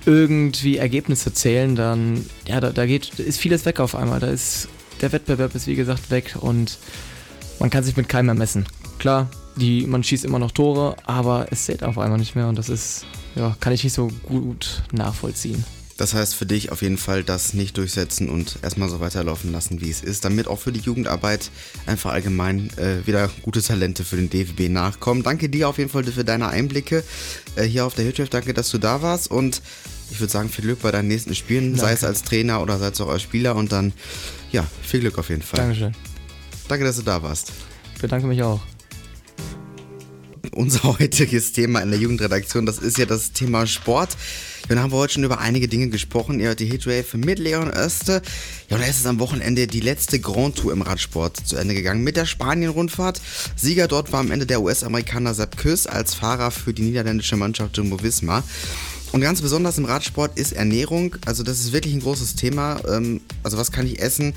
irgendwie 0.06 0.78
Ergebnisse 0.78 1.32
zählen, 1.32 1.76
dann 1.76 2.24
ja, 2.46 2.60
da, 2.60 2.70
da 2.70 2.86
geht, 2.86 3.18
ist 3.18 3.40
vieles 3.40 3.64
weg 3.66 3.80
auf 3.80 3.94
einmal. 3.94 4.20
Da 4.20 4.28
ist 4.28 4.68
der 5.00 5.12
Wettbewerb 5.12 5.54
ist 5.54 5.66
wie 5.66 5.76
gesagt 5.76 6.10
weg 6.10 6.36
und 6.40 6.78
man 7.58 7.70
kann 7.70 7.84
sich 7.84 7.96
mit 7.96 8.08
keinem 8.08 8.26
mehr 8.26 8.34
messen. 8.34 8.66
Klar, 8.98 9.30
die, 9.56 9.86
man 9.86 10.04
schießt 10.04 10.24
immer 10.24 10.38
noch 10.38 10.50
Tore, 10.50 10.96
aber 11.04 11.46
es 11.50 11.64
zählt 11.64 11.82
auf 11.82 11.98
einmal 11.98 12.18
nicht 12.18 12.34
mehr 12.34 12.48
und 12.48 12.56
das 12.56 12.68
ist, 12.68 13.06
ja, 13.34 13.56
kann 13.60 13.72
ich 13.72 13.84
nicht 13.84 13.92
so 13.92 14.08
gut 14.26 14.82
nachvollziehen. 14.92 15.64
Das 16.00 16.14
heißt 16.14 16.34
für 16.34 16.46
dich 16.46 16.72
auf 16.72 16.80
jeden 16.80 16.96
Fall 16.96 17.22
das 17.22 17.52
nicht 17.52 17.76
durchsetzen 17.76 18.30
und 18.30 18.56
erstmal 18.62 18.88
so 18.88 19.00
weiterlaufen 19.00 19.52
lassen, 19.52 19.82
wie 19.82 19.90
es 19.90 20.00
ist, 20.00 20.24
damit 20.24 20.48
auch 20.48 20.58
für 20.58 20.72
die 20.72 20.80
Jugendarbeit 20.80 21.50
einfach 21.84 22.12
allgemein 22.12 22.70
äh, 22.78 23.06
wieder 23.06 23.28
gute 23.42 23.60
Talente 23.60 24.02
für 24.02 24.16
den 24.16 24.30
DFB 24.30 24.70
nachkommen. 24.70 25.22
Danke 25.22 25.50
dir 25.50 25.68
auf 25.68 25.76
jeden 25.76 25.90
Fall 25.90 26.04
für 26.04 26.24
deine 26.24 26.48
Einblicke 26.48 27.04
äh, 27.56 27.64
hier 27.64 27.84
auf 27.84 27.92
der 27.92 28.06
Hitchhift. 28.06 28.32
Danke, 28.32 28.54
dass 28.54 28.70
du 28.70 28.78
da 28.78 29.02
warst 29.02 29.30
und 29.30 29.60
ich 30.10 30.18
würde 30.18 30.32
sagen, 30.32 30.48
viel 30.48 30.64
Glück 30.64 30.80
bei 30.80 30.90
deinen 30.90 31.08
nächsten 31.08 31.34
Spielen, 31.34 31.72
Danke. 31.72 31.80
sei 31.80 31.92
es 31.92 32.02
als 32.02 32.22
Trainer 32.22 32.62
oder 32.62 32.78
sei 32.78 32.88
es 32.88 33.00
auch 33.02 33.10
als 33.10 33.20
Spieler 33.20 33.54
und 33.54 33.70
dann, 33.70 33.92
ja, 34.52 34.66
viel 34.80 35.00
Glück 35.00 35.18
auf 35.18 35.28
jeden 35.28 35.42
Fall. 35.42 35.60
Dankeschön. 35.60 35.92
Danke, 36.66 36.86
dass 36.86 36.96
du 36.96 37.02
da 37.02 37.22
warst. 37.22 37.52
Ich 37.94 38.00
bedanke 38.00 38.26
mich 38.26 38.42
auch 38.42 38.62
unser 40.60 40.82
heutiges 40.98 41.52
Thema 41.52 41.80
in 41.80 41.90
der 41.90 41.98
Jugendredaktion, 41.98 42.66
das 42.66 42.78
ist 42.78 42.98
ja 42.98 43.06
das 43.06 43.32
Thema 43.32 43.66
Sport. 43.66 44.10
Ja, 44.68 44.76
haben 44.76 44.92
wir 44.92 44.98
heute 44.98 45.14
schon 45.14 45.24
über 45.24 45.40
einige 45.40 45.68
Dinge 45.68 45.88
gesprochen. 45.88 46.38
Ihr 46.38 46.48
hört 46.48 46.60
die 46.60 46.66
Hitwave 46.66 47.16
mit 47.16 47.38
Leon 47.38 47.70
Öste. 47.70 48.20
Ja, 48.68 48.76
und 48.76 48.82
da 48.82 48.88
ist 48.88 49.00
es 49.00 49.06
am 49.06 49.18
Wochenende 49.18 49.66
die 49.66 49.80
letzte 49.80 50.20
Grand 50.20 50.56
Tour 50.56 50.72
im 50.72 50.82
Radsport 50.82 51.38
zu 51.44 51.56
Ende 51.56 51.74
gegangen 51.74 52.04
mit 52.04 52.16
der 52.16 52.26
Spanien-Rundfahrt. 52.26 53.22
Sieger 53.56 53.88
dort 53.88 54.12
war 54.12 54.20
am 54.20 54.30
Ende 54.30 54.44
der 54.44 54.60
US-Amerikaner 54.60 55.34
Sepp 55.34 55.56
Küss 55.56 55.86
als 55.86 56.14
Fahrer 56.14 56.50
für 56.50 56.74
die 56.74 56.82
niederländische 56.82 57.36
Mannschaft 57.36 57.76
Jumbo 57.78 58.02
Visma. 58.02 58.44
Und 59.12 59.22
ganz 59.22 59.40
besonders 59.40 59.78
im 59.78 59.86
Radsport 59.86 60.38
ist 60.38 60.52
Ernährung. 60.52 61.16
Also 61.24 61.42
das 61.42 61.58
ist 61.60 61.72
wirklich 61.72 61.94
ein 61.94 62.00
großes 62.00 62.36
Thema. 62.36 62.80
Ähm, 62.86 63.22
also 63.42 63.56
was 63.56 63.72
kann 63.72 63.86
ich 63.86 64.00
essen? 64.00 64.34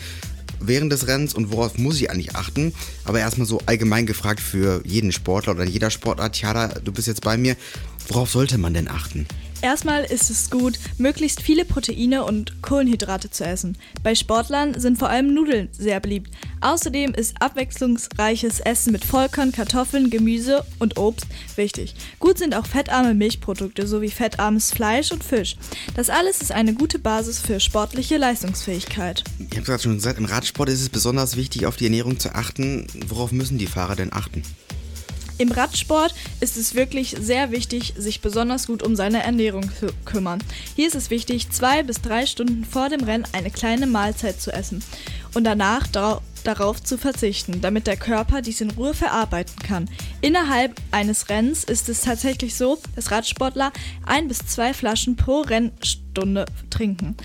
Während 0.59 0.91
des 0.91 1.07
Rennens 1.07 1.33
und 1.33 1.51
worauf 1.51 1.77
muss 1.77 1.99
ich 1.99 2.09
eigentlich 2.09 2.35
achten? 2.35 2.73
Aber 3.05 3.19
erstmal 3.19 3.47
so 3.47 3.59
allgemein 3.65 4.05
gefragt 4.05 4.39
für 4.39 4.81
jeden 4.85 5.11
Sportler 5.11 5.53
oder 5.53 5.65
jeder 5.65 5.89
Sportart. 5.89 6.39
Jara, 6.41 6.67
du 6.67 6.91
bist 6.91 7.07
jetzt 7.07 7.21
bei 7.21 7.37
mir. 7.37 7.55
Worauf 8.07 8.31
sollte 8.31 8.57
man 8.57 8.73
denn 8.73 8.87
achten? 8.87 9.25
Erstmal 9.63 10.03
ist 10.03 10.29
es 10.29 10.49
gut, 10.49 10.77
möglichst 10.97 11.41
viele 11.41 11.63
Proteine 11.63 12.25
und 12.25 12.61
Kohlenhydrate 12.61 13.29
zu 13.29 13.45
essen. 13.45 13.77
Bei 14.03 14.13
Sportlern 14.13 14.77
sind 14.77 14.99
vor 14.99 15.07
allem 15.07 15.33
Nudeln 15.33 15.69
sehr 15.71 16.01
beliebt. 16.01 16.31
Außerdem 16.59 17.13
ist 17.13 17.41
abwechslungsreiches 17.41 18.59
Essen 18.59 18.91
mit 18.91 19.05
Vollkorn, 19.05 19.53
Kartoffeln, 19.53 20.09
Gemüse 20.09 20.65
und 20.79 20.97
Obst 20.97 21.27
wichtig. 21.55 21.95
Gut 22.19 22.39
sind 22.39 22.55
auch 22.55 22.65
fettarme 22.65 23.13
Milchprodukte 23.13 23.87
sowie 23.87 24.09
fettarmes 24.09 24.71
Fleisch 24.71 25.13
und 25.13 25.23
Fisch. 25.23 25.55
Das 25.95 26.09
alles 26.09 26.41
ist 26.41 26.51
eine 26.51 26.73
gute 26.73 26.99
Basis 26.99 27.39
für 27.39 27.61
sportliche 27.61 28.17
Leistungsfähigkeit. 28.17 29.23
Ich 29.39 29.55
habe 29.55 29.65
gerade 29.65 29.81
schon 29.81 29.95
gesagt, 29.95 30.19
im 30.19 30.25
Radsport 30.25 30.67
ist 30.67 30.81
es 30.81 30.89
besonders 30.89 31.37
wichtig, 31.37 31.67
auf 31.67 31.77
die 31.77 31.85
Ernährung 31.85 32.19
zu 32.19 32.35
achten. 32.35 32.85
Worauf 33.07 33.31
müssen 33.31 33.57
die 33.57 33.67
Fahrer 33.67 33.95
denn 33.95 34.11
achten? 34.11 34.43
Im 35.37 35.51
Radsport 35.51 36.13
ist 36.39 36.57
es 36.57 36.75
wirklich 36.75 37.15
sehr 37.19 37.51
wichtig, 37.51 37.93
sich 37.97 38.21
besonders 38.21 38.67
gut 38.67 38.83
um 38.83 38.95
seine 38.95 39.23
Ernährung 39.23 39.69
zu 39.79 39.87
kümmern. 40.05 40.43
Hier 40.75 40.87
ist 40.87 40.95
es 40.95 41.09
wichtig, 41.09 41.49
zwei 41.49 41.83
bis 41.83 42.01
drei 42.01 42.25
Stunden 42.25 42.65
vor 42.65 42.89
dem 42.89 43.03
Rennen 43.03 43.25
eine 43.33 43.49
kleine 43.49 43.87
Mahlzeit 43.87 44.39
zu 44.39 44.51
essen 44.51 44.83
und 45.33 45.43
danach 45.43 45.87
darauf 46.43 46.83
zu 46.83 46.97
verzichten, 46.97 47.61
damit 47.61 47.87
der 47.87 47.97
Körper 47.97 48.41
dies 48.41 48.61
in 48.61 48.71
Ruhe 48.71 48.93
verarbeiten 48.93 49.55
kann. 49.63 49.89
Innerhalb 50.21 50.79
eines 50.91 51.29
Rennens 51.29 51.63
ist 51.63 51.89
es 51.89 52.01
tatsächlich 52.01 52.55
so, 52.55 52.79
dass 52.95 53.11
Radsportler 53.11 53.71
ein 54.05 54.27
bis 54.27 54.39
zwei 54.39 54.73
Flaschen 54.73 55.15
pro 55.15 55.41
Rennstunde 55.41 56.45
trinken. 56.69 57.15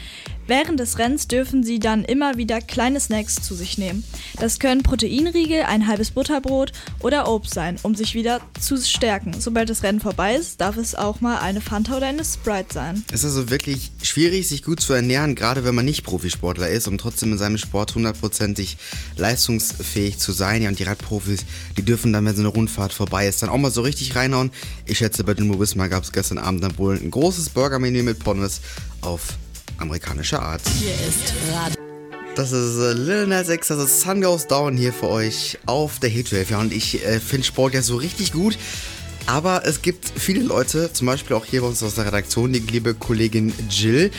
Während 0.49 0.81
des 0.81 0.99
Rennens 0.99 1.29
dürfen 1.29 1.63
sie 1.63 1.79
dann 1.79 2.05
immer 2.05 2.39
wieder 2.39 2.63
kleine 2.63 3.01
Snacks 3.01 3.35
zu 3.43 3.55
sich 3.55 3.77
nehmen. 3.77 4.03
Das 4.41 4.59
können 4.59 4.83
Proteinriegel, 4.83 5.65
ein 5.65 5.87
halbes 5.87 6.11
Butterbrot 6.13 6.73
oder 7.01 7.29
Obst 7.29 7.53
sein, 7.53 7.77
um 7.83 7.95
sich 7.95 8.15
wieder 8.15 8.41
zu 8.59 8.79
stärken. 8.79 9.35
Sobald 9.39 9.69
das 9.69 9.83
Rennen 9.83 10.01
vorbei 10.01 10.37
ist, 10.37 10.63
darf 10.63 10.79
es 10.79 10.95
auch 10.95 11.21
mal 11.21 11.37
eine 11.37 11.61
Fanta 11.61 11.99
oder 11.99 12.07
eine 12.07 12.25
Sprite 12.25 12.73
sein. 12.73 13.05
Es 13.13 13.25
ist 13.25 13.37
also 13.37 13.51
wirklich 13.51 13.91
schwierig, 14.03 14.49
sich 14.49 14.63
gut 14.63 14.81
zu 14.81 14.95
ernähren, 14.95 15.35
gerade 15.35 15.65
wenn 15.65 15.75
man 15.75 15.85
nicht 15.85 16.03
Profisportler 16.03 16.71
ist, 16.71 16.89
um 16.89 16.97
trotzdem 16.97 17.33
in 17.33 17.39
seinem 17.39 17.59
Sport 17.59 17.95
hundertprozentig 17.95 18.79
leistungsfähig 19.19 20.17
zu 20.17 20.33
sein. 20.33 20.63
Ja, 20.63 20.71
und 20.71 20.79
die 20.79 20.85
Radprofis, 20.85 21.45
die 21.77 21.83
dürfen 21.83 22.15
dann, 22.15 22.25
wenn 22.25 22.35
so 22.35 22.41
eine 22.41 22.49
Rundfahrt 22.49 22.95
vorbei 22.95 23.29
ist, 23.29 23.43
dann 23.43 23.51
auch 23.51 23.59
mal 23.59 23.71
so 23.71 23.83
richtig 23.83 24.17
reinhauen. 24.17 24.51
Ich 24.87 24.97
schätze, 24.97 25.25
bei 25.25 25.35
den 25.35 25.47
Movisma 25.47 25.89
gab 25.89 26.05
es 26.05 26.13
gestern 26.13 26.39
Abend 26.39 26.65
dann 26.65 26.79
wohl 26.79 26.97
ein 26.97 27.11
großes 27.11 27.51
Burgermenü 27.51 28.03
mit 28.03 28.19
Pommes 28.19 28.63
auf 29.03 29.37
amerikanische 29.79 30.41
Art. 30.41 30.63
Hier 30.79 30.95
ist 30.95 31.33
Rad. 31.53 31.75
Das 32.37 32.53
ist 32.53 32.79
äh, 32.79 32.93
Lil 32.93 33.27
Nas 33.27 33.49
X, 33.49 33.69
das 33.69 33.79
ist 33.79 34.01
Sun 34.01 34.21
Goes 34.21 34.47
Down 34.47 34.77
hier 34.77 34.93
für 34.93 35.09
euch 35.09 35.59
auf 35.67 35.99
der 35.99 36.09
Hitwave. 36.09 36.47
Ja, 36.51 36.61
und 36.61 36.73
ich 36.73 37.05
äh, 37.05 37.19
finde 37.19 37.45
Sport 37.45 37.75
ja 37.75 37.83
so 37.83 37.97
richtig 37.97 38.33
gut. 38.33 38.57
Aber 39.27 39.67
es 39.67 39.83
gibt 39.83 40.11
viele 40.17 40.43
Leute, 40.43 40.93
zum 40.93 41.07
Beispiel 41.07 41.37
auch 41.37 41.45
hier 41.45 41.61
bei 41.61 41.67
uns 41.67 41.83
aus 41.83 41.97
der 41.97 42.07
Redaktion, 42.07 42.53
die 42.53 42.61
liebe 42.61 42.95
Kollegin 42.95 43.53
Jill, 43.69 44.11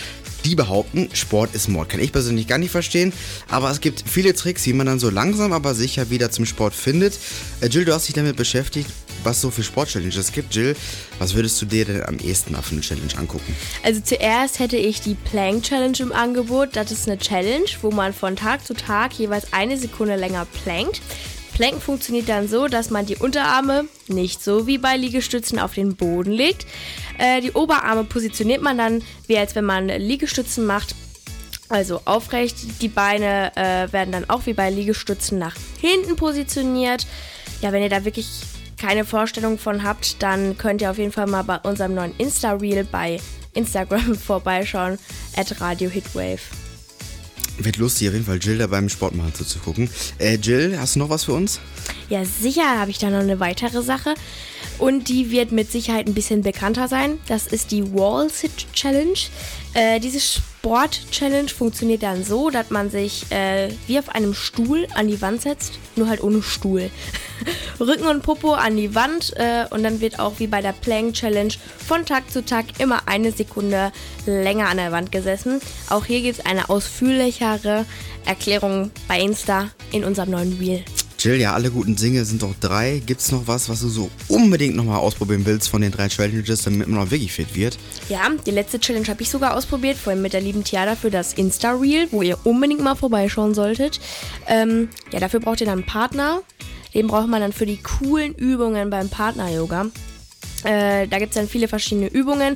die 0.46 0.56
behaupten, 0.56 1.10
Sport 1.14 1.56
ist 1.56 1.68
Mord. 1.68 1.90
Kann 1.90 2.00
ich 2.00 2.12
persönlich 2.12 2.48
gar 2.48 2.58
nicht 2.58 2.72
verstehen. 2.72 3.12
Aber 3.50 3.72
es 3.72 3.82
gibt 3.82 4.04
viele 4.08 4.34
Tricks, 4.34 4.66
wie 4.66 4.74
man 4.74 4.86
dann 4.86 5.00
so 5.00 5.10
langsam 5.10 5.54
aber 5.54 5.74
sicher 5.74 6.10
wieder 6.10 6.30
zum 6.30 6.46
Sport 6.46 6.74
findet. 6.74 7.18
Äh, 7.62 7.68
Jill, 7.68 7.86
du 7.86 7.94
hast 7.94 8.08
dich 8.08 8.16
damit 8.16 8.36
beschäftigt, 8.36 8.90
was 9.24 9.42
so 9.42 9.52
für 9.52 9.64
Sport-Challenges 9.64 10.32
gibt. 10.32 10.56
Jill, 10.56 10.76
was 11.20 11.34
würdest 11.34 11.62
du 11.62 11.66
dir 11.66 11.86
denn 11.86 12.04
am 12.04 12.20
ehesten 12.20 12.56
auf 12.56 12.72
eine 12.72 12.82
Challenge 12.82 13.18
angucken? 13.18 13.56
Also 13.84 14.02
zuerst 14.02 14.60
hätte 14.60 14.78
ich 14.78 15.02
die 15.02 15.16
Plank 15.16 15.64
Challenge 15.64 15.98
im 16.00 16.12
Angebot. 16.12 16.76
Das 16.76 16.92
ist 16.92 17.08
eine 17.08 17.18
Challenge, 17.18 17.66
wo 17.82 17.92
man 17.92 18.14
von 18.14 18.36
Tag 18.36 18.66
zu 18.66 18.74
Tag 18.74 19.14
jeweils 19.14 19.54
eine 19.54 19.78
Sekunde 19.78 20.16
länger 20.16 20.46
plankt. 20.64 21.02
Planken 21.54 21.82
funktioniert 21.82 22.30
dann 22.30 22.48
so, 22.48 22.68
dass 22.68 22.90
man 22.90 23.06
die 23.06 23.18
Unterarme 23.18 23.86
nicht 24.08 24.42
so 24.42 24.66
wie 24.66 24.78
bei 24.78 24.96
Liegestützen 24.96 25.60
auf 25.60 25.74
den 25.74 25.98
Boden 25.98 26.32
legt. 26.32 26.66
Äh, 27.18 27.42
die 27.42 27.52
Oberarme 27.52 28.06
positioniert 28.06 28.62
man 28.62 28.78
dann, 28.78 29.04
wie 29.28 29.38
als 29.38 29.56
wenn 29.56 29.66
man 29.66 29.90
Liegestützen 29.90 30.66
macht, 30.66 30.96
also 31.68 32.00
aufrecht. 32.06 32.56
Die 32.82 32.88
Beine 32.88 33.52
äh, 33.58 33.92
werden 33.92 34.14
dann 34.14 34.30
auch 34.30 34.46
wie 34.46 34.54
bei 34.54 34.70
Liegestützen 34.70 35.38
nach 35.38 35.56
hinten 35.82 36.16
positioniert. 36.16 37.06
Ja, 37.62 37.74
wenn 37.74 37.84
ihr 37.84 37.90
da 37.90 38.06
wirklich 38.06 38.28
keine 38.80 39.06
Vorstellung 39.06 39.58
von 39.58 39.84
habt, 39.84 40.22
dann 40.24 40.58
könnt 40.58 40.82
ihr 40.82 40.90
auf 40.90 40.98
jeden 40.98 41.12
Fall 41.12 41.28
mal 41.28 41.44
bei 41.44 41.58
unserem 41.58 41.94
neuen 41.94 42.16
Insta-Reel 42.18 42.86
bei 42.86 43.20
Instagram 43.54 44.16
vorbeischauen, 44.28 44.98
at 45.36 45.62
Radio 45.62 45.90
Hitwave. 45.90 46.40
Wird 47.58 47.78
lustig, 47.78 48.08
auf 48.08 48.14
jeden 48.14 48.26
Fall 48.26 48.40
Jill 48.42 48.58
da 48.58 48.68
beim 48.68 48.88
Sport 48.88 49.16
machen 49.16 49.34
zuzugucken. 49.34 49.90
Äh, 50.18 50.36
Jill, 50.36 50.80
hast 50.80 50.96
du 50.96 51.00
noch 51.00 51.10
was 51.10 51.26
für 51.26 51.34
uns? 51.34 51.60
Ja, 52.08 52.24
sicher 52.24 52.80
habe 52.80 52.90
ich 52.90 53.00
da 53.00 53.10
noch 53.10 53.20
eine 53.20 53.40
weitere 53.40 53.82
Sache. 53.82 54.16
Und 54.80 55.10
die 55.10 55.30
wird 55.30 55.52
mit 55.52 55.72
Sicherheit 55.72 56.08
ein 56.08 56.14
bisschen 56.14 56.42
bekannter 56.42 56.88
sein. 56.88 57.20
Das 57.28 57.48
ist 57.48 57.72
die 57.72 57.94
Wall 57.94 58.30
Sit 58.30 58.72
Challenge. 58.74 59.20
Äh, 59.74 60.00
diese 60.00 60.20
Sport-Challenge 60.20 61.50
funktioniert 61.50 62.02
dann 62.02 62.24
so, 62.24 62.50
dass 62.50 62.70
man 62.70 62.90
sich 62.90 63.30
äh, 63.30 63.70
wie 63.88 64.00
auf 64.00 64.10
einem 64.10 64.34
Stuhl 64.34 64.88
an 64.96 65.08
die 65.08 65.22
Wand 65.22 65.42
setzt, 65.42 65.74
nur 65.96 66.08
halt 66.08 66.24
ohne 66.24 66.42
Stuhl. 66.42 66.90
Rücken 67.80 68.08
und 68.08 68.24
Popo 68.24 68.54
an 68.54 68.78
die 68.78 68.96
Wand 68.96 69.34
äh, 69.38 69.66
und 69.70 69.84
dann 69.84 70.02
wird 70.02 70.20
auch 70.20 70.34
wie 70.40 70.48
bei 70.48 70.62
der 70.62 70.74
Plank 70.74 71.14
Challenge 71.14 71.54
von 71.78 72.06
Tag 72.06 72.32
zu 72.32 72.44
Tag 72.44 72.80
immer 72.80 73.02
eine 73.06 73.32
Sekunde 73.32 73.92
länger 74.26 74.70
an 74.70 74.78
der 74.78 74.92
Wand 74.92 75.12
gesessen. 75.12 75.62
Auch 75.90 76.06
hier 76.06 76.22
gibt 76.22 76.40
es 76.40 76.46
eine 76.46 76.70
ausführlichere 76.70 77.86
Erklärung 78.26 78.92
bei 79.08 79.20
Insta 79.20 79.70
in 79.92 80.04
unserem 80.04 80.32
neuen 80.32 80.58
Reel. 80.58 80.84
Jill, 81.20 81.36
ja, 81.36 81.54
alle 81.54 81.70
guten 81.70 81.98
Dinge 81.98 82.24
sind 82.24 82.44
doch 82.44 82.56
drei. 82.62 83.02
Gibt 83.06 83.20
es 83.20 83.30
noch 83.34 83.46
was, 83.46 83.68
was 83.68 83.82
du 83.82 83.90
so 83.90 84.10
unbedingt 84.30 84.78
nochmal 84.78 85.00
ausprobieren 85.00 85.46
willst 85.46 85.68
von 85.68 85.82
den 85.82 85.92
drei 85.92 86.08
Challenges, 86.08 86.64
damit 86.64 86.88
man 86.88 86.98
noch 86.98 87.12
wirklich 87.12 87.34
fit 87.34 87.54
wird? 87.56 87.78
Ja, 88.08 88.22
die 88.46 88.52
letzte 88.52 88.80
Challenge 88.80 89.06
habe 89.06 89.22
ich 89.22 89.30
sogar 89.30 89.58
ausprobiert, 89.58 89.98
vorhin 89.98 90.22
mit 90.22 90.32
der 90.32 90.40
lieben 90.40 90.64
Tiara 90.64 90.96
für 90.96 91.12
das 91.12 91.34
Insta-Reel, 91.34 92.08
wo 92.12 92.22
ihr 92.22 92.38
unbedingt 92.46 92.82
mal 92.82 92.96
vorbeischauen 92.96 93.54
solltet. 93.54 94.00
Ähm, 94.48 94.88
ja, 95.12 95.20
dafür 95.20 95.42
braucht 95.42 95.60
ihr 95.60 95.66
dann 95.66 95.80
einen 95.80 95.86
Partner. 95.86 96.42
Den 96.94 97.08
braucht 97.08 97.28
man 97.28 97.42
dann 97.42 97.52
für 97.52 97.66
die 97.66 97.82
coolen 97.82 98.34
Übungen 98.34 98.90
beim 98.90 99.10
Partner-Yoga. 99.10 99.88
Äh, 100.64 101.08
da 101.08 101.20
gibt 101.20 101.32
es 101.32 101.36
dann 101.36 101.50
viele 101.50 101.68
verschiedene 101.68 102.08
Übungen. 102.08 102.56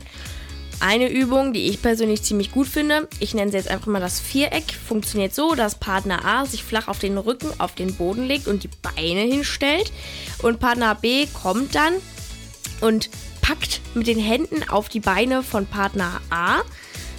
Eine 0.86 1.10
Übung, 1.10 1.54
die 1.54 1.70
ich 1.70 1.82
persönlich 1.82 2.24
ziemlich 2.24 2.52
gut 2.52 2.68
finde, 2.68 3.08
ich 3.22 3.34
nenne 3.34 3.50
sie 3.50 3.56
jetzt 3.56 3.70
einfach 3.70 3.88
mal 3.88 4.02
das 4.02 4.20
Viereck, 4.20 4.66
funktioniert 4.86 5.34
so, 5.34 5.56
dass 5.56 5.76
Partner 5.76 6.26
A 6.26 6.46
sich 6.46 6.62
flach 6.62 6.90
auf 6.90 7.00
den 7.00 7.18
Rücken 7.18 7.48
auf 7.58 7.74
den 7.74 7.96
Boden 7.96 8.26
legt 8.26 8.50
und 8.50 8.64
die 8.64 8.70
Beine 8.82 9.22
hinstellt 9.22 9.94
und 10.42 10.60
Partner 10.60 10.94
B 10.96 11.26
kommt 11.28 11.74
dann 11.74 11.94
und 12.82 13.10
packt 13.42 13.80
mit 13.94 14.08
den 14.08 14.20
Händen 14.20 14.68
auf 14.68 14.90
die 14.90 15.00
Beine 15.00 15.42
von 15.42 15.66
Partner 15.66 16.20
A 16.30 16.64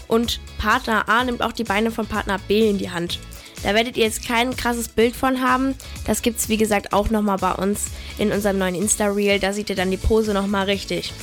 und 0.09 0.41
Partner 0.59 1.09
A 1.09 1.25
nimmt 1.25 1.41
auch 1.41 1.53
die 1.53 1.65
Beine 1.65 1.91
von 1.91 2.07
Partner 2.07 2.39
B 2.47 2.69
in 2.69 2.77
die 2.77 2.91
Hand. 2.91 3.19
Da 3.63 3.75
werdet 3.75 3.97
ihr 3.97 4.05
jetzt 4.05 4.29
kein 4.29 4.55
krasses 4.55 4.89
Bild 4.89 5.17
von 5.17 5.41
haben. 5.41 5.75
Das 6.07 6.21
gibt 6.21 6.39
es 6.39 6.51
wie 6.51 6.59
gesagt 6.59 6.93
auch 6.93 7.09
nochmal 7.09 7.39
bei 7.39 7.53
uns 7.53 7.87
in 8.19 8.31
unserem 8.31 8.59
neuen 8.59 8.75
Insta-Reel. 8.75 9.41
Da 9.41 9.55
seht 9.55 9.71
ihr 9.71 9.77
dann 9.77 9.91
die 9.91 9.97
Pose 9.97 10.35
nochmal 10.35 10.67
richtig. 10.67 11.15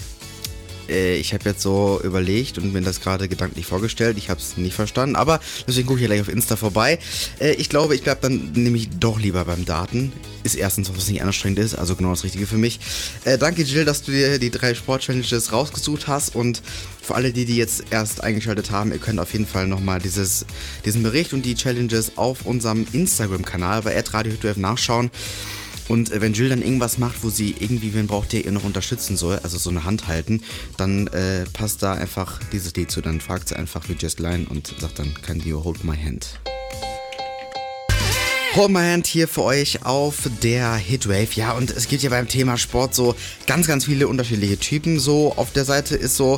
Äh, 0.89 1.17
ich 1.17 1.33
habe 1.33 1.50
jetzt 1.50 1.61
so 1.61 2.00
überlegt 2.03 2.57
und 2.57 2.73
mir 2.73 2.81
das 2.81 3.01
gerade 3.01 3.27
gedanklich 3.27 3.65
vorgestellt. 3.65 4.17
Ich 4.17 4.29
habe 4.29 4.39
es 4.39 4.57
nicht 4.57 4.73
verstanden, 4.73 5.15
aber 5.15 5.39
deswegen 5.67 5.88
gucke 5.88 6.01
ich 6.01 6.07
gleich 6.07 6.21
auf 6.21 6.29
Insta 6.29 6.55
vorbei. 6.55 7.00
Äh, 7.39 7.53
ich 7.53 7.69
glaube, 7.69 7.95
ich 7.95 8.03
bleibe 8.03 8.21
dann 8.21 8.51
nämlich 8.53 8.89
doch 9.00 9.19
lieber 9.19 9.45
beim 9.45 9.65
Daten. 9.65 10.11
Ist 10.43 10.55
erstens, 10.55 10.91
was 10.95 11.07
nicht 11.07 11.21
anstrengend 11.21 11.59
ist, 11.59 11.75
also 11.75 11.95
genau 11.95 12.09
das 12.09 12.23
Richtige 12.23 12.47
für 12.47 12.57
mich. 12.57 12.79
Äh, 13.25 13.38
danke, 13.38 13.61
Jill, 13.61 13.85
dass 13.85 14.01
du 14.01 14.11
dir 14.11 14.39
die 14.39 14.50
drei 14.50 14.73
Sport-Challenges 14.73 15.53
rausgesucht 15.53 16.07
hast 16.07 16.35
und 16.35 16.61
für 17.01 17.15
alle, 17.15 17.31
die, 17.31 17.45
die 17.45 17.57
jetzt 17.57 17.85
erst 17.91 18.23
eingeschaltet 18.23 18.71
haben, 18.71 18.91
ihr 18.91 19.00
könnt 19.00 19.19
auf 19.19 19.33
jeden 19.33 19.47
Fall 19.47 19.67
nochmal 19.67 20.00
diesen 20.00 21.03
Bericht 21.03 21.33
und 21.33 21.43
die 21.43 21.55
Challenges 21.55 22.17
auf 22.17 22.45
unserem 22.45 22.88
Instagram-Kanal 22.91 23.81
bei 23.81 24.00
Radio 24.00 24.33
nachschauen. 24.55 25.11
Und 25.88 26.11
äh, 26.11 26.21
wenn 26.21 26.33
Jill 26.33 26.50
dann 26.50 26.61
irgendwas 26.61 26.97
macht, 26.97 27.23
wo 27.23 27.29
sie 27.29 27.55
irgendwie 27.59 27.93
wen 27.93 28.07
braucht, 28.07 28.33
der 28.33 28.45
ihr 28.45 28.51
noch 28.51 28.63
unterstützen 28.63 29.17
soll, 29.17 29.39
also 29.43 29.57
so 29.57 29.69
eine 29.69 29.83
Hand 29.83 30.07
halten, 30.07 30.41
dann 30.77 31.07
äh, 31.07 31.45
passt 31.53 31.83
da 31.83 31.93
einfach 31.93 32.39
dieses 32.51 32.73
Lied 32.75 32.91
zu. 32.91 33.01
Dann 33.01 33.21
fragt 33.21 33.50
sie 33.50 33.55
einfach 33.55 33.88
wie 33.89 33.93
Just 33.93 34.19
Line 34.19 34.45
und 34.50 34.73
sagt 34.79 35.00
dann, 35.00 35.13
can 35.25 35.39
you 35.39 35.63
hold 35.63 35.83
my 35.83 35.97
hand? 35.97 36.39
Hold 38.53 38.71
My 38.71 38.81
Hand 38.81 39.07
hier 39.07 39.29
für 39.29 39.43
euch 39.43 39.85
auf 39.85 40.29
der 40.43 40.75
Hitwave. 40.75 41.29
Ja, 41.35 41.53
und 41.53 41.71
es 41.71 41.88
gibt 41.88 42.03
ja 42.03 42.09
beim 42.09 42.27
Thema 42.27 42.57
Sport 42.57 42.93
so 42.93 43.15
ganz, 43.47 43.65
ganz 43.65 43.85
viele 43.85 44.09
unterschiedliche 44.09 44.57
Typen. 44.57 45.00
So 45.00 45.31
auf 45.38 45.53
der 45.53 45.63
Seite 45.63 45.95
ist 45.95 46.17
so 46.17 46.38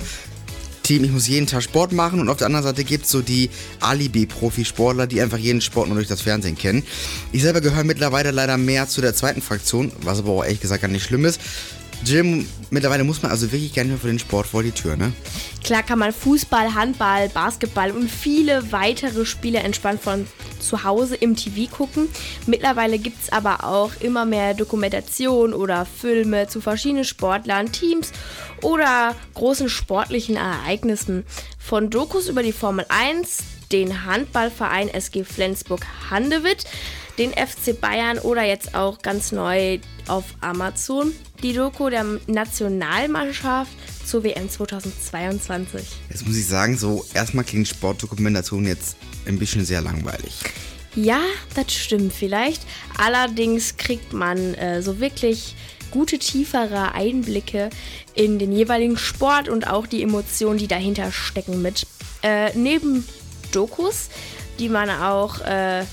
Team, 0.84 1.04
ich 1.06 1.12
muss 1.12 1.28
jeden 1.28 1.48
Tag 1.48 1.64
Sport 1.64 1.94
machen 1.94 2.20
und 2.20 2.30
auf 2.30 2.38
der 2.38 2.48
anderen 2.48 2.66
Seite 2.66 2.84
gibt 2.84 3.06
es 3.06 3.12
so 3.12 3.22
die 3.22 3.50
Alibi-Profisportler, 3.80 5.08
die 5.08 5.22
einfach 5.22 5.38
jeden 5.38 5.62
Sport 5.62 5.88
nur 5.88 5.96
durch 5.96 6.10
das 6.10 6.22
Fernsehen 6.22 6.58
kennen. 6.58 6.84
Ich 7.32 7.42
selber 7.42 7.62
gehöre 7.62 7.86
mittlerweile 7.86 8.32
leider 8.32 8.58
mehr 8.58 8.88
zu 8.88 9.02
der 9.02 9.16
zweiten 9.16 9.42
Fraktion, 9.42 9.92
was 10.02 10.20
aber 10.20 10.32
auch 10.32 10.44
ehrlich 10.44 10.60
gesagt 10.60 10.82
gar 10.82 10.90
nicht 10.90 11.04
schlimm 11.04 11.26
ist. 11.26 11.40
Jim, 12.06 12.46
mittlerweile 12.70 13.06
muss 13.06 13.22
man 13.22 13.32
also 13.32 13.50
wirklich 13.52 13.72
gerne 13.74 13.98
für 13.98 14.08
den 14.08 14.20
Sport 14.20 14.48
vor 14.48 14.62
die 14.62 14.72
Tür, 14.72 14.98
ne? 14.98 15.14
Klar 15.64 15.84
kann 15.84 16.00
man 16.00 16.12
Fußball, 16.12 16.74
Handball, 16.74 17.30
Basketball 17.30 17.92
und 17.92 18.12
viele 18.12 18.74
weitere 18.74 19.26
Spiele 19.26 19.60
entspannt 19.60 20.02
von 20.02 20.28
zu 20.60 20.84
Hause 20.84 21.16
im 21.16 21.38
TV 21.38 21.74
gucken. 21.74 22.10
Mittlerweile 22.46 23.00
gibt 23.00 23.24
es 23.24 23.32
aber 23.32 23.64
auch 23.64 23.92
immer 24.02 24.26
mehr 24.26 24.54
Dokumentation 24.54 25.54
oder 25.54 25.86
Filme 25.86 26.48
zu 26.48 26.60
verschiedenen 26.60 27.06
Sportlern, 27.06 27.72
Teams 27.72 28.12
oder 28.64 29.16
großen 29.36 29.70
sportlichen 29.70 30.36
Ereignissen. 30.36 31.26
Von 31.60 31.90
Dokus 31.90 32.30
über 32.30 32.44
die 32.44 32.52
Formel 32.52 32.86
1, 32.90 33.40
den 33.72 34.06
Handballverein 34.06 34.90
SG 34.90 35.24
Flensburg-Handewitt, 35.24 36.66
den 37.18 37.32
FC 37.32 37.80
Bayern 37.80 38.20
oder 38.20 38.44
jetzt 38.44 38.74
auch 38.76 39.02
ganz 39.02 39.32
neu 39.32 39.80
auf 40.08 40.26
Amazon 40.42 41.14
die 41.44 41.54
Doku 41.54 41.90
der 41.90 42.06
Nationalmannschaft 42.28 43.72
zur 44.06 44.24
WM 44.24 44.50
2022. 44.50 45.86
Jetzt 46.10 46.26
muss 46.26 46.38
ich 46.38 46.48
sagen, 46.48 46.78
so 46.78 47.06
erstmal 47.14 47.44
klingt 47.44 47.68
Sportdokumentation 47.68 48.66
jetzt 48.66 48.96
ein 49.26 49.38
bisschen 49.38 49.66
sehr 49.66 49.82
langweilig. 49.82 50.40
Ja, 50.96 51.22
das 51.56 51.74
stimmt 51.74 52.14
vielleicht. 52.14 52.62
Allerdings 52.98 53.78
kriegt 53.78 54.14
man 54.14 54.54
äh, 54.56 54.82
so 54.82 55.00
wirklich 55.00 55.56
gute, 55.94 56.18
tiefere 56.18 56.94
Einblicke 56.94 57.70
in 58.16 58.40
den 58.40 58.52
jeweiligen 58.52 58.98
Sport 58.98 59.48
und 59.48 59.68
auch 59.68 59.86
die 59.86 60.02
Emotionen, 60.02 60.58
die 60.58 60.68
dahinter 60.68 61.12
stecken 61.12 61.62
mit. 61.62 61.86
Äh, 62.24 62.52
neben 62.58 63.08
Dokus, 63.52 64.10
die 64.58 64.70
man 64.70 64.90
auch 64.90 65.40
äh, 65.42 65.84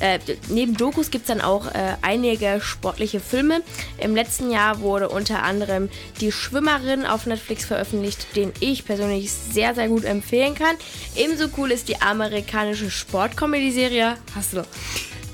äh, 0.00 0.18
neben 0.48 0.78
Dokus 0.78 1.10
gibt 1.10 1.24
es 1.24 1.28
dann 1.28 1.42
auch 1.42 1.66
äh, 1.66 1.96
einige 2.00 2.62
sportliche 2.62 3.20
Filme. 3.20 3.60
Im 3.98 4.14
letzten 4.14 4.50
Jahr 4.50 4.80
wurde 4.80 5.10
unter 5.10 5.42
anderem 5.42 5.90
Die 6.22 6.32
Schwimmerin 6.32 7.04
auf 7.04 7.26
Netflix 7.26 7.66
veröffentlicht, 7.66 8.34
den 8.34 8.50
ich 8.60 8.86
persönlich 8.86 9.30
sehr, 9.30 9.74
sehr 9.74 9.88
gut 9.88 10.04
empfehlen 10.04 10.54
kann. 10.54 10.74
Ebenso 11.16 11.48
cool 11.58 11.70
ist 11.70 11.88
die 11.88 12.00
amerikanische 12.00 12.90
Sportcomedy-Serie 12.90 14.16
Hustle. 14.34 14.64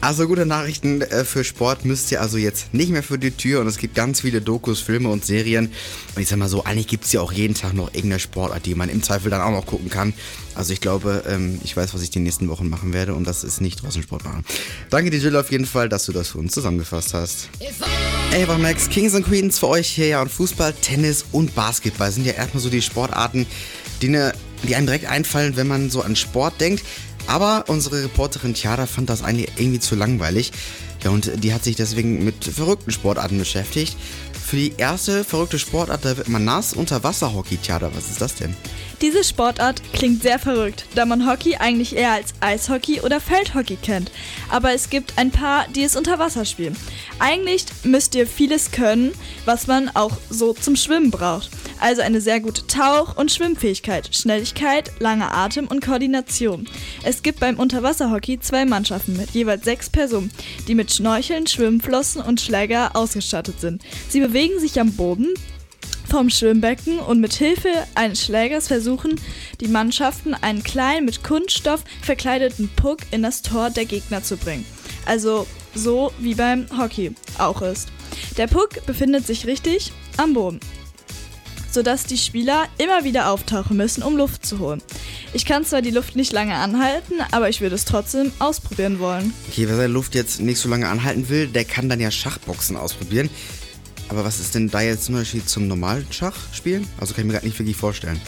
Also 0.00 0.26
gute 0.26 0.46
Nachrichten 0.46 1.00
äh, 1.00 1.24
für 1.24 1.42
Sport 1.42 1.84
müsst 1.84 2.12
ihr 2.12 2.20
also 2.20 2.36
jetzt 2.36 2.72
nicht 2.72 2.90
mehr 2.90 3.02
für 3.02 3.18
die 3.18 3.30
Tür 3.30 3.60
und 3.60 3.66
es 3.66 3.78
gibt 3.78 3.94
ganz 3.94 4.20
viele 4.20 4.40
Dokus, 4.40 4.80
Filme 4.80 5.08
und 5.08 5.24
Serien. 5.24 5.72
Und 6.14 6.22
ich 6.22 6.28
sag 6.28 6.38
mal 6.38 6.48
so, 6.48 6.64
eigentlich 6.64 6.86
gibt 6.86 7.04
es 7.04 7.12
ja 7.12 7.20
auch 7.20 7.32
jeden 7.32 7.54
Tag 7.54 7.74
noch 7.74 7.88
irgendeine 7.88 8.20
Sportart, 8.20 8.66
die 8.66 8.74
man 8.74 8.88
im 8.88 9.02
Zweifel 9.02 9.30
dann 9.30 9.40
auch 9.40 9.50
noch 9.50 9.66
gucken 9.66 9.90
kann. 9.90 10.12
Also 10.54 10.72
ich 10.72 10.80
glaube, 10.80 11.24
ähm, 11.28 11.60
ich 11.64 11.76
weiß, 11.76 11.92
was 11.92 12.02
ich 12.02 12.10
die 12.10 12.20
nächsten 12.20 12.48
Wochen 12.48 12.68
machen 12.68 12.92
werde 12.92 13.14
und 13.14 13.26
das 13.26 13.44
ist 13.44 13.60
nicht 13.60 13.82
draußen 13.82 14.02
Sport 14.02 14.24
machen. 14.24 14.44
Danke 14.90 15.10
dir, 15.10 15.18
Jill, 15.18 15.36
auf 15.36 15.50
jeden 15.50 15.66
Fall, 15.66 15.88
dass 15.88 16.06
du 16.06 16.12
das 16.12 16.28
für 16.28 16.38
uns 16.38 16.52
zusammengefasst 16.52 17.12
hast. 17.12 17.48
Ava 18.32 18.58
Max, 18.58 18.88
Kings 18.88 19.14
and 19.14 19.26
Queens 19.26 19.58
für 19.58 19.68
euch 19.68 19.88
hier 19.88 20.06
ja 20.06 20.22
und 20.22 20.30
Fußball, 20.30 20.72
Tennis 20.74 21.24
und 21.32 21.54
Basketball 21.54 22.10
sind 22.10 22.26
ja 22.26 22.32
erstmal 22.32 22.62
so 22.62 22.70
die 22.70 22.82
Sportarten, 22.82 23.46
die, 24.02 24.08
ne, 24.08 24.32
die 24.62 24.74
einem 24.76 24.86
direkt 24.86 25.06
einfallen, 25.06 25.56
wenn 25.56 25.66
man 25.66 25.90
so 25.90 26.02
an 26.02 26.16
Sport 26.16 26.60
denkt. 26.60 26.84
Aber 27.26 27.64
unsere 27.68 28.04
Reporterin 28.04 28.54
Chiara 28.54 28.86
fand 28.86 29.10
das 29.10 29.22
eigentlich 29.22 29.50
irgendwie 29.56 29.80
zu 29.80 29.94
langweilig. 29.94 30.52
Ja, 31.02 31.10
und 31.10 31.30
die 31.42 31.52
hat 31.52 31.64
sich 31.64 31.76
deswegen 31.76 32.24
mit 32.24 32.44
verrückten 32.44 32.90
Sportarten 32.90 33.38
beschäftigt. 33.38 33.96
Für 34.46 34.56
die 34.56 34.74
erste 34.76 35.24
verrückte 35.24 35.58
Sportart, 35.58 36.04
da 36.04 36.16
wird 36.16 36.28
man 36.28 36.44
nass 36.44 36.72
unter 36.72 37.02
Wasserhockey. 37.02 37.58
Chiara, 37.60 37.90
was 37.94 38.10
ist 38.10 38.20
das 38.20 38.36
denn? 38.36 38.56
Diese 39.02 39.24
Sportart 39.24 39.82
klingt 39.92 40.22
sehr 40.22 40.38
verrückt, 40.38 40.86
da 40.94 41.04
man 41.04 41.28
Hockey 41.28 41.56
eigentlich 41.56 41.96
eher 41.96 42.12
als 42.12 42.32
Eishockey 42.40 43.00
oder 43.00 43.20
Feldhockey 43.20 43.76
kennt. 43.76 44.10
Aber 44.48 44.72
es 44.72 44.88
gibt 44.88 45.18
ein 45.18 45.30
paar, 45.30 45.66
die 45.68 45.82
es 45.82 45.96
unter 45.96 46.18
Wasser 46.18 46.44
spielen. 46.44 46.76
Eigentlich 47.18 47.66
müsst 47.82 48.14
ihr 48.14 48.26
vieles 48.26 48.70
können, 48.70 49.12
was 49.44 49.66
man 49.66 49.90
auch 49.94 50.16
so 50.30 50.54
zum 50.54 50.76
Schwimmen 50.76 51.10
braucht. 51.10 51.50
Also 51.80 52.02
eine 52.02 52.20
sehr 52.20 52.40
gute 52.40 52.66
Tauch- 52.66 53.16
und 53.16 53.30
Schwimmfähigkeit, 53.30 54.14
Schnelligkeit, 54.14 54.90
langer 54.98 55.34
Atem 55.34 55.66
und 55.66 55.84
Koordination. 55.84 56.68
Es 57.04 57.22
gibt 57.22 57.40
beim 57.40 57.58
Unterwasserhockey 57.58 58.40
zwei 58.40 58.64
Mannschaften 58.64 59.16
mit 59.16 59.30
jeweils 59.30 59.64
sechs 59.64 59.90
Personen, 59.90 60.30
die 60.68 60.74
mit 60.74 60.92
Schnorcheln, 60.92 61.46
Schwimmflossen 61.46 62.22
und 62.22 62.40
Schläger 62.40 62.96
ausgestattet 62.96 63.60
sind. 63.60 63.82
Sie 64.08 64.20
bewegen 64.20 64.58
sich 64.58 64.80
am 64.80 64.92
Boden, 64.92 65.34
vom 66.08 66.30
Schwimmbecken 66.30 66.98
und 67.00 67.20
mit 67.20 67.34
Hilfe 67.34 67.68
eines 67.94 68.24
Schlägers 68.24 68.68
versuchen 68.68 69.20
die 69.60 69.68
Mannschaften 69.68 70.34
einen 70.34 70.62
kleinen 70.62 71.04
mit 71.04 71.24
Kunststoff 71.24 71.82
verkleideten 72.02 72.70
Puck 72.76 73.00
in 73.10 73.22
das 73.22 73.42
Tor 73.42 73.70
der 73.70 73.86
Gegner 73.86 74.22
zu 74.22 74.36
bringen. 74.36 74.64
Also 75.04 75.46
so 75.74 76.12
wie 76.18 76.34
beim 76.34 76.66
Hockey 76.78 77.14
auch 77.38 77.60
ist. 77.60 77.88
Der 78.36 78.46
Puck 78.46 78.86
befindet 78.86 79.26
sich 79.26 79.46
richtig 79.46 79.92
am 80.16 80.32
Boden, 80.32 80.60
sodass 81.76 82.04
die 82.04 82.16
Spieler 82.16 82.64
immer 82.78 83.04
wieder 83.04 83.30
auftauchen 83.30 83.76
müssen, 83.76 84.02
um 84.02 84.16
Luft 84.16 84.46
zu 84.46 84.60
holen. 84.60 84.80
Ich 85.34 85.44
kann 85.44 85.62
zwar 85.62 85.82
die 85.82 85.90
Luft 85.90 86.16
nicht 86.16 86.32
lange 86.32 86.54
anhalten, 86.54 87.16
aber 87.32 87.50
ich 87.50 87.60
würde 87.60 87.74
es 87.74 87.84
trotzdem 87.84 88.32
ausprobieren 88.38 88.98
wollen. 88.98 89.34
Okay, 89.50 89.68
wer 89.68 89.76
seine 89.76 89.92
Luft 89.92 90.14
jetzt 90.14 90.40
nicht 90.40 90.58
so 90.58 90.70
lange 90.70 90.88
anhalten 90.88 91.28
will, 91.28 91.48
der 91.48 91.66
kann 91.66 91.90
dann 91.90 92.00
ja 92.00 92.10
Schachboxen 92.10 92.78
ausprobieren. 92.78 93.28
Aber 94.08 94.24
was 94.24 94.40
ist 94.40 94.54
denn 94.54 94.70
da 94.70 94.80
jetzt 94.80 95.10
ein 95.10 95.16
Unterschied 95.16 95.50
zum 95.50 95.68
normalen 95.68 96.06
Schachspielen? 96.10 96.86
Also 96.98 97.12
kann 97.12 97.24
ich 97.24 97.26
mir 97.26 97.32
gerade 97.34 97.46
nicht 97.46 97.58
wirklich 97.58 97.76
vorstellen. 97.76 98.22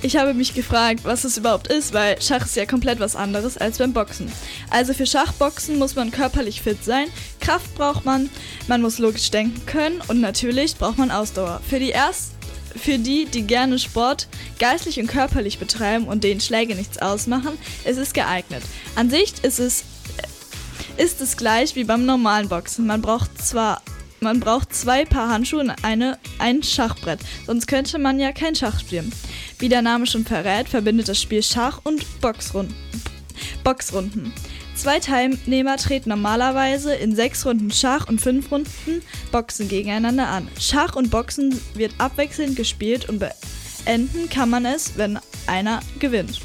Ich 0.00 0.16
habe 0.16 0.32
mich 0.32 0.54
gefragt, 0.54 1.00
was 1.04 1.24
es 1.24 1.36
überhaupt 1.36 1.66
ist, 1.66 1.92
weil 1.92 2.20
Schach 2.22 2.44
ist 2.44 2.56
ja 2.56 2.64
komplett 2.64 3.00
was 3.00 3.16
anderes 3.16 3.58
als 3.58 3.78
beim 3.78 3.92
Boxen. 3.92 4.32
Also 4.70 4.94
für 4.94 5.06
Schachboxen 5.06 5.78
muss 5.78 5.94
man 5.94 6.10
körperlich 6.10 6.62
fit 6.62 6.84
sein, 6.84 7.08
Kraft 7.40 7.74
braucht 7.74 8.04
man, 8.04 8.30
man 8.66 8.80
muss 8.80 8.98
logisch 8.98 9.30
denken 9.30 9.64
können 9.66 10.00
und 10.08 10.20
natürlich 10.20 10.76
braucht 10.76 10.98
man 10.98 11.10
Ausdauer. 11.10 11.60
Für 11.68 11.78
die 11.78 11.90
erst 11.90 12.33
für 12.76 12.98
die, 12.98 13.26
die 13.26 13.46
gerne 13.46 13.78
Sport 13.78 14.28
geistlich 14.58 15.00
und 15.00 15.06
körperlich 15.06 15.58
betreiben 15.58 16.06
und 16.06 16.24
denen 16.24 16.40
Schläge 16.40 16.74
nichts 16.74 16.98
ausmachen, 16.98 17.58
ist 17.84 17.98
es 17.98 18.12
geeignet. 18.12 18.62
An 18.96 19.10
sich 19.10 19.32
ist 19.42 19.58
es 19.58 19.84
ist 20.96 21.20
es 21.20 21.36
gleich 21.36 21.74
wie 21.74 21.84
beim 21.84 22.06
normalen 22.06 22.48
Boxen. 22.48 22.86
Man 22.86 23.02
braucht 23.02 23.42
zwar 23.42 23.82
man 24.20 24.40
braucht 24.40 24.74
zwei 24.74 25.04
Paar 25.04 25.28
Handschuhe 25.28 25.60
und 25.60 25.70
eine, 25.82 26.18
ein 26.38 26.62
Schachbrett, 26.62 27.20
sonst 27.46 27.66
könnte 27.66 27.98
man 27.98 28.18
ja 28.18 28.32
kein 28.32 28.54
Schach 28.54 28.80
spielen. 28.80 29.12
Wie 29.58 29.68
der 29.68 29.82
Name 29.82 30.06
schon 30.06 30.24
verrät, 30.24 30.66
verbindet 30.68 31.08
das 31.08 31.20
Spiel 31.20 31.42
Schach 31.42 31.80
und 31.84 32.20
Boxrunden. 32.22 32.74
Boxrunden. 33.64 34.32
Zwei 34.74 34.98
Teilnehmer 34.98 35.76
treten 35.76 36.08
normalerweise 36.08 36.94
in 36.94 37.14
sechs 37.14 37.46
Runden 37.46 37.70
Schach 37.70 38.08
und 38.08 38.20
fünf 38.20 38.50
Runden 38.50 39.02
Boxen 39.30 39.68
gegeneinander 39.68 40.28
an. 40.28 40.48
Schach 40.60 40.96
und 40.96 41.10
Boxen 41.10 41.58
wird 41.74 41.94
abwechselnd 41.98 42.56
gespielt 42.56 43.08
und 43.08 43.20
beenden 43.20 44.28
kann 44.28 44.50
man 44.50 44.66
es, 44.66 44.96
wenn 44.96 45.18
einer 45.46 45.80
gewinnt. 46.00 46.40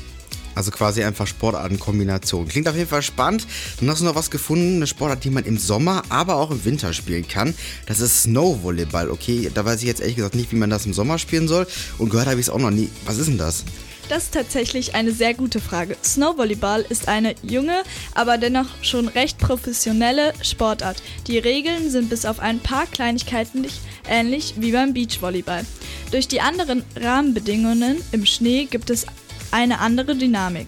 Also 0.56 0.72
quasi 0.72 1.04
einfach 1.04 1.26
Sportartenkombination. 1.26 2.48
Klingt 2.48 2.68
auf 2.68 2.76
jeden 2.76 2.90
Fall 2.90 3.02
spannend. 3.02 3.48
Dann 3.80 3.90
hast 3.90 4.02
du 4.02 4.06
noch 4.06 4.16
was 4.16 4.30
gefunden, 4.30 4.76
eine 4.76 4.88
Sportart, 4.88 5.24
die 5.24 5.30
man 5.30 5.46
im 5.46 5.58
Sommer, 5.58 6.04
aber 6.10 6.36
auch 6.36 6.52
im 6.52 6.64
Winter 6.66 6.94
spielen 6.94 7.28
kann. 7.28 7.56
Das 7.88 8.00
ist 8.00 8.24
Snowvolleyball. 8.24 9.10
Okay, 9.10 9.50
da 9.54 9.66
weiß 9.66 9.82
ich 9.82 9.88
jetzt 9.88 10.02
ehrlich 10.02 10.18
gesagt 10.18 10.36
nicht, 10.36 10.52
wie 10.52 10.58
man 10.58 10.70
das 10.70 10.86
im 10.86 10.94
Sommer 10.94 11.18
spielen 11.18 11.48
soll. 11.48 11.66
Und 11.98 12.10
gehört 12.10 12.28
habe 12.28 12.40
ich 12.40 12.48
es 12.48 12.50
auch 12.50 12.60
noch 12.60 12.72
nie. 12.72 12.90
Was 13.06 13.18
ist 13.18 13.28
denn 13.28 13.38
das? 13.38 13.64
Das 14.10 14.24
ist 14.24 14.34
tatsächlich 14.34 14.96
eine 14.96 15.12
sehr 15.12 15.36
gute 15.36 15.60
Frage. 15.60 15.96
Snowvolleyball 16.04 16.84
ist 16.90 17.08
eine 17.08 17.36
junge, 17.44 17.84
aber 18.16 18.40
dennoch 18.40 18.66
schon 18.82 19.08
recht 19.08 19.38
professionelle 19.38 20.34
Sportart. 20.42 21.04
Die 21.28 21.38
Regeln 21.38 21.92
sind 21.92 22.10
bis 22.10 22.26
auf 22.26 22.40
ein 22.40 22.60
paar 22.60 22.88
Kleinigkeiten 22.88 23.68
ähnlich 24.10 24.56
wie 24.58 24.72
beim 24.72 24.94
Beachvolleyball. 24.96 25.64
Durch 26.10 26.28
die 26.28 26.42
anderen 26.42 26.84
Rahmenbedingungen 26.96 27.98
im 28.12 28.26
Schnee 28.26 28.66
gibt 28.66 28.90
es 28.90 29.06
eine 29.52 29.80
andere 29.80 30.16
Dynamik. 30.16 30.68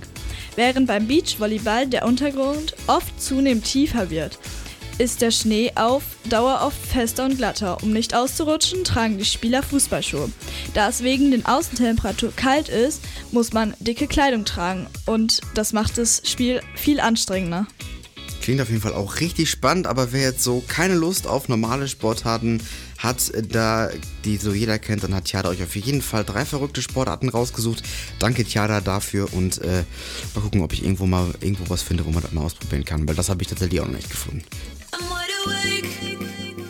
Während 0.56 0.86
beim 0.86 1.08
Beachvolleyball 1.08 1.88
der 1.88 2.06
Untergrund 2.06 2.76
oft 2.86 3.20
zunehmend 3.20 3.66
tiefer 3.66 4.12
wird, 4.12 4.38
ist 4.98 5.22
der 5.22 5.32
Schnee 5.32 5.72
auf 5.76 6.04
Dauer 6.30 6.62
oft 6.64 6.78
fester 6.86 7.26
und 7.26 7.38
glatter. 7.38 7.82
Um 7.84 7.92
nicht 7.92 8.14
auszurutschen, 8.14 8.84
tragen 8.84 9.18
die 9.18 9.26
Spieler 9.26 9.64
Fußballschuhe. 9.64 10.30
Da 10.74 10.90
es 10.90 11.04
wegen 11.04 11.32
den 11.32 11.46
Außentemperatur 11.46 12.34
kalt 12.36 12.70
ist, 12.70 13.02
muss 13.32 13.54
man 13.54 13.74
dicke 13.80 14.08
Kleidung 14.08 14.46
tragen 14.46 14.88
und 15.06 15.42
das 15.56 15.74
macht 15.74 15.98
das 15.98 16.22
Spiel 16.26 16.62
viel 16.76 17.00
anstrengender. 17.00 17.68
Klingt 18.42 18.60
auf 18.60 18.70
jeden 18.70 18.82
Fall 18.82 18.94
auch 18.94 19.20
richtig 19.20 19.52
spannend, 19.52 19.86
aber 19.86 20.14
wer 20.14 20.22
jetzt 20.22 20.44
so 20.44 20.64
keine 20.68 20.96
Lust 20.96 21.28
auf 21.28 21.48
normale 21.48 21.88
Sportarten 21.88 22.60
hat, 22.98 23.32
da 23.52 23.90
die 24.26 24.38
so 24.38 24.52
jeder 24.52 24.80
kennt, 24.80 25.04
dann 25.04 25.14
hat 25.14 25.26
Tiada 25.26 25.50
euch 25.50 25.62
auf 25.62 25.76
jeden 25.76 26.02
Fall 26.02 26.24
drei 26.24 26.44
verrückte 26.44 26.82
Sportarten 26.82 27.30
rausgesucht. 27.30 27.84
Danke 28.18 28.44
Tiada 28.44 28.82
dafür 28.82 29.32
und 29.34 29.60
äh, 29.62 29.84
mal 30.34 30.42
gucken, 30.42 30.62
ob 30.62 30.74
ich 30.74 30.84
irgendwo 30.84 31.06
mal 31.06 31.32
irgendwo 31.40 31.70
was 31.70 31.84
finde, 31.84 32.06
wo 32.06 32.10
man 32.10 32.24
das 32.24 32.32
mal 32.32 32.42
ausprobieren 32.42 32.84
kann, 32.84 33.08
weil 33.08 33.16
das 33.16 33.30
habe 33.30 33.44
ich 33.44 33.48
tatsächlich 33.48 33.80
auch 33.80 33.88
noch 33.88 33.96
nicht 33.96 34.10
gefunden. 34.10 34.44
I'm 34.94 35.10
wide 35.10 35.30
awake. 35.46 36.01